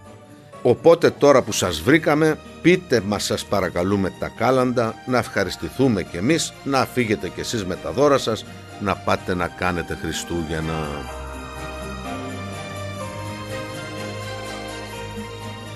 Οπότε 0.63 1.11
τώρα 1.11 1.43
που 1.43 1.53
σας 1.53 1.81
βρήκαμε 1.81 2.39
πείτε 2.63 3.01
μας 3.01 3.25
σας 3.25 3.45
παρακαλούμε 3.45 4.13
τα 4.19 4.29
κάλαντα 4.29 4.95
να 5.07 5.19
ευχαριστηθούμε 5.19 6.03
κι 6.03 6.17
εμείς 6.17 6.53
να 6.65 6.87
φύγετε 6.87 7.29
κι 7.29 7.41
εσείς 7.41 7.65
με 7.65 7.77
τα 7.77 7.93
δώρα 7.93 8.19
σας 8.19 8.45
να 8.81 8.97
πάτε 8.97 9.35
να 9.35 9.49
κάνετε 9.49 9.99
Χριστούγεννα. 10.03 10.89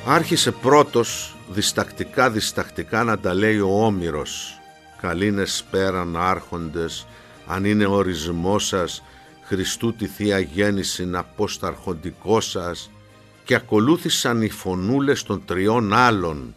Άρχισε 0.06 0.50
πρώτος 0.50 1.36
διστακτικά 1.48 2.30
διστακτικά 2.30 3.04
να 3.04 3.18
τα 3.18 3.34
λέει 3.34 3.58
ο 3.58 3.84
Όμηρος 3.84 4.60
«Καλήνες 5.00 5.64
πέραν 5.70 6.16
άρχοντες, 6.16 7.06
αν 7.46 7.64
είναι 7.64 7.86
ορισμός 7.86 8.66
σας, 8.66 9.02
Χριστού 9.42 9.94
τη 9.94 10.06
Θεία 10.06 10.38
Γέννηση 10.38 11.04
να 11.04 11.24
πω 11.24 11.48
στα 11.48 11.66
αρχοντικό 11.66 12.40
σας» 12.40 12.90
και 13.46 13.54
ακολούθησαν 13.54 14.42
οι 14.42 14.48
φωνούλες 14.48 15.22
των 15.22 15.42
τριών 15.44 15.94
άλλων 15.94 16.54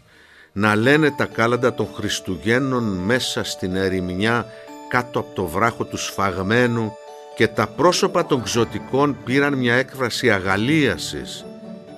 να 0.51 0.75
λένε 0.75 1.11
τα 1.11 1.25
κάλαντα 1.25 1.73
των 1.73 1.87
Χριστουγέννων 1.95 2.83
μέσα 2.83 3.43
στην 3.43 3.75
ερημιά 3.75 4.45
κάτω 4.89 5.19
από 5.19 5.35
το 5.35 5.45
βράχο 5.45 5.83
του 5.83 5.97
σφαγμένου 5.97 6.93
και 7.35 7.47
τα 7.47 7.67
πρόσωπα 7.67 8.25
των 8.25 8.43
ξωτικών 8.43 9.17
πήραν 9.23 9.53
μια 9.53 9.73
έκφραση 9.73 10.31
αγαλίασης 10.31 11.45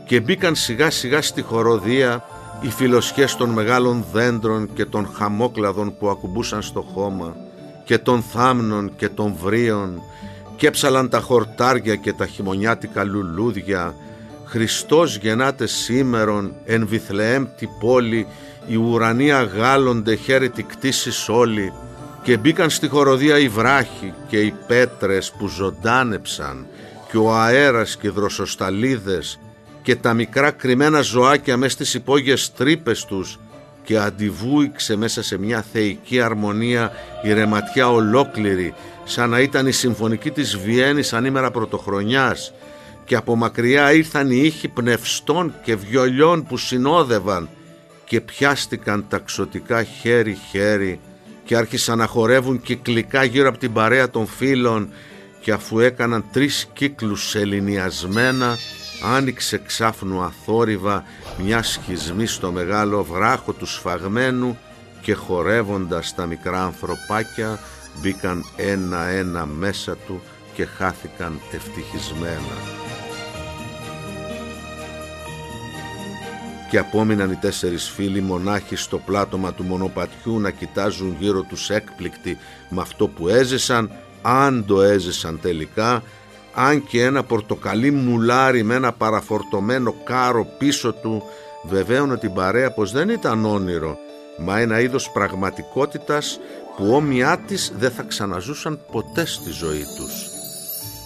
και 0.06 0.20
μπήκαν 0.20 0.56
σιγά 0.56 0.90
σιγά 0.90 1.22
στη 1.22 1.42
χοροδία 1.42 2.24
οι 2.62 2.70
φιλοσχές 2.70 3.36
των 3.36 3.50
μεγάλων 3.50 4.06
δέντρων 4.12 4.74
και 4.74 4.86
των 4.86 5.08
χαμόκλαδων 5.14 5.98
που 5.98 6.10
ακουμπούσαν 6.10 6.62
στο 6.62 6.82
χώμα 6.82 7.36
και 7.86 7.98
των 7.98 8.22
θάμνων 8.22 8.96
και 8.96 9.10
των 9.10 9.36
βρίων 9.44 10.02
και 10.56 10.68
έψαλαν 10.68 11.10
τα 11.10 11.20
χορτάρια 11.20 11.96
και 11.96 12.14
τα 12.14 12.26
χειμωνιάτικα 12.26 13.04
λουλούδια 13.04 13.96
Χριστός 14.52 15.18
γεννάται 15.18 15.68
σήμερον 15.68 16.54
εν 16.66 16.88
Βιθλεέμ 16.88 17.46
τη 17.58 17.68
πόλη 17.80 18.28
οι 18.68 18.76
ουρανοί 18.76 19.32
αγάλλονται 19.32 20.16
χαίρετη 20.16 20.64
κτήσεις 20.64 21.30
όλοι 21.30 21.74
και 22.24 22.38
μπήκαν 22.38 22.70
στη 22.70 22.88
χοροδία 22.88 23.40
οι 23.40 23.48
βράχοι 23.48 24.14
και 24.28 24.40
οι 24.40 24.54
πέτρες 24.68 25.34
που 25.38 25.48
ζωντάνεψαν 25.48 26.66
και 27.12 27.18
ο 27.18 27.34
αέρας 27.34 27.98
και 27.98 28.08
οι 28.08 28.10
δροσοσταλίδες 28.10 29.40
και 29.82 29.96
τα 29.96 30.14
μικρά 30.14 30.52
κρυμμένα 30.52 31.02
ζωάκια 31.02 31.58
μέσα 31.58 31.72
στις 31.72 31.94
υπόγειες 31.94 32.54
τρύπες 32.54 33.06
τους 33.06 33.40
και 33.84 33.98
αντιβούηξε 33.98 34.96
μέσα 34.96 35.24
σε 35.24 35.38
μια 35.38 35.66
θεϊκή 35.74 36.22
αρμονία 36.22 36.92
η 37.24 37.34
ρεματιά 37.34 37.90
ολόκληρη 37.90 38.74
σαν 39.04 39.30
να 39.30 39.40
ήταν 39.40 39.68
η 39.68 39.72
συμφωνική 39.72 40.32
της 40.32 40.58
Βιέννης 40.58 41.14
ανήμερα 41.14 41.52
πρωτοχρονιάς 41.52 42.54
και 43.06 43.16
από 43.16 43.36
μακριά 43.36 43.94
ήρθαν 43.94 44.32
οι 44.32 44.42
ήχοι 44.44 44.68
πνευστών 44.68 45.54
και 45.64 45.76
βιολιών 45.76 46.44
που 46.44 46.58
συνόδευαν 46.58 47.50
και 48.06 48.22
πιάστηκαν 48.22 49.06
ταξωτικά 49.10 49.84
χέρι-χέρι 49.84 51.00
και 51.44 51.56
άρχισαν 51.56 51.98
να 51.98 52.08
χορεύουν 52.08 52.62
κυκλικά 52.62 53.24
γύρω 53.24 53.50
από 53.50 53.58
την 53.58 53.74
παρέα 53.74 54.10
των 54.10 54.28
φίλων 54.28 54.90
και 55.42 55.52
αφού 55.52 55.80
έκαναν 55.80 56.26
τρεις 56.32 56.68
κύκλους 56.74 57.36
ελληνιασμένα 57.36 58.58
άνοιξε 59.04 59.62
ξάφνου 59.66 60.22
αθόρυβα 60.22 61.04
μια 61.44 61.64
σχισμή 61.64 62.26
στο 62.26 62.52
μεγάλο 62.52 63.04
βράχο 63.04 63.54
του 63.54 63.66
σφαγμένου 63.66 64.58
και 65.02 65.14
χορεύοντας 65.14 66.16
τα 66.16 66.26
μικρά 66.26 66.64
ανθρωπάκια 66.64 67.60
μπήκαν 68.02 68.46
ένα-ένα 68.56 69.46
μέσα 69.46 69.98
του 70.08 70.22
και 70.54 70.66
χάθηκαν 70.66 71.40
ευτυχισμένα. 71.52 72.81
Και 76.72 76.78
απόμειναν 76.78 77.32
οι 77.32 77.36
τέσσερις 77.36 77.90
φίλοι 77.90 78.22
μονάχοι 78.22 78.76
στο 78.76 78.98
πλάτωμα 78.98 79.54
του 79.54 79.64
μονοπατιού 79.64 80.40
να 80.40 80.50
κοιτάζουν 80.52 81.16
γύρω 81.20 81.42
τους 81.42 81.70
έκπληκτοι 81.70 82.38
με 82.70 82.82
αυτό 82.82 83.08
που 83.08 83.28
έζησαν, 83.28 83.92
αν 84.22 84.66
το 84.66 84.82
έζησαν 84.82 85.40
τελικά, 85.42 86.04
αν 86.54 86.84
και 86.84 87.04
ένα 87.04 87.24
πορτοκαλί 87.24 87.92
μουλάρι 87.92 88.64
με 88.64 88.76
ένα 88.76 88.92
παραφορτωμένο 88.92 89.96
κάρο 90.04 90.46
πίσω 90.58 90.94
του 90.94 91.24
βεβαίωνε 91.64 92.18
την 92.18 92.34
παρέα 92.34 92.72
πως 92.72 92.92
δεν 92.92 93.10
ήταν 93.10 93.46
όνειρο, 93.46 93.98
μα 94.40 94.60
ένα 94.60 94.80
είδος 94.80 95.12
πραγματικότητας 95.12 96.40
που 96.78 96.94
όμοιά 96.94 97.38
της 97.48 97.74
δεν 97.78 97.92
θα 97.92 98.04
ξαναζούσαν 98.04 98.80
ποτέ 98.92 99.26
στη 99.26 99.50
ζωή 99.50 99.86
τους 99.98 100.31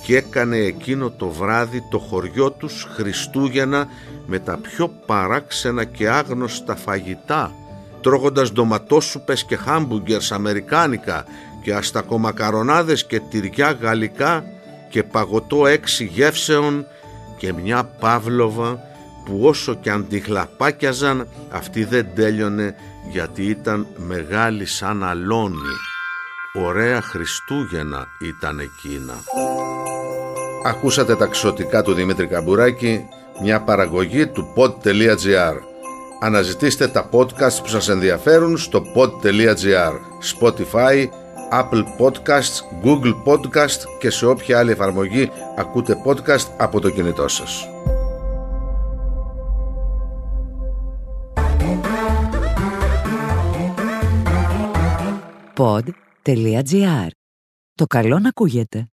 και 0.06 0.18
έκανε 0.18 0.58
εκείνο 0.58 1.10
το 1.10 1.28
βράδυ 1.28 1.84
το 1.90 2.00
χωριό 2.00 2.52
τους 2.52 2.88
Χριστούγεννα 2.96 3.88
με 4.26 4.40
τα 4.40 4.58
πιο 4.58 4.88
παράξενα 5.06 5.84
και 5.84 6.10
άγνωστα 6.10 6.76
φαγητά 6.76 7.52
τρώγοντας 8.06 8.52
ντοματόσουπες 8.52 9.44
και 9.44 9.56
χάμπουγκερς 9.56 10.32
αμερικάνικα 10.32 11.26
και 11.64 11.74
αστακομακαρονάδες 11.74 13.06
και 13.06 13.20
τυριά 13.20 13.78
γαλλικά 13.82 14.44
και 14.90 15.04
παγωτό 15.04 15.68
έξι 15.68 16.06
γεύσεων 16.06 16.86
και 17.38 17.54
μια 17.54 17.84
παύλοβα 17.84 18.80
που 19.26 19.40
όσο 19.44 19.76
και 19.76 19.92
αν 19.92 20.08
τη 20.08 20.22
αυτή 21.50 21.84
δεν 21.84 22.08
τέλειωνε 22.16 22.76
γιατί 23.12 23.44
ήταν 23.46 23.88
μεγάλη 23.96 24.66
σαν 24.66 25.04
αλόνι. 25.04 25.76
Ωραία 26.54 27.02
Χριστούγεννα 27.02 28.08
ήταν 28.22 28.60
εκείνα. 28.60 29.14
Ακούσατε 30.66 31.16
τα 31.16 31.26
ξωτικά 31.26 31.82
του 31.82 31.94
Δημήτρη 31.94 32.28
Καμπουράκη, 32.28 33.06
μια 33.42 33.62
παραγωγή 33.62 34.28
του 34.28 34.54
pod.gr. 34.56 35.56
Αναζητήστε 36.20 36.88
τα 36.88 37.10
podcast 37.12 37.62
που 37.62 37.68
σας 37.68 37.90
ενδιαφέρουν 37.90 38.58
στο 38.58 38.84
pod.gr, 38.96 39.94
Spotify, 40.40 41.08
Apple 41.52 41.84
Podcasts, 42.00 42.84
Google 42.84 43.14
Podcast 43.26 43.80
και 44.00 44.10
σε 44.10 44.26
όποια 44.26 44.60
άλλη 44.60 44.72
εφαρμογή 44.72 45.32
ακούτε 45.58 45.96
podcast 46.06 46.48
από 46.58 46.80
το 46.80 46.90
κινητό 46.90 47.28
σας. 47.28 47.70
Pod.gr. 55.56 57.08
Το 57.74 57.86
καλό 57.86 58.20
να 58.20 58.30
ακούγεται. 58.30 58.90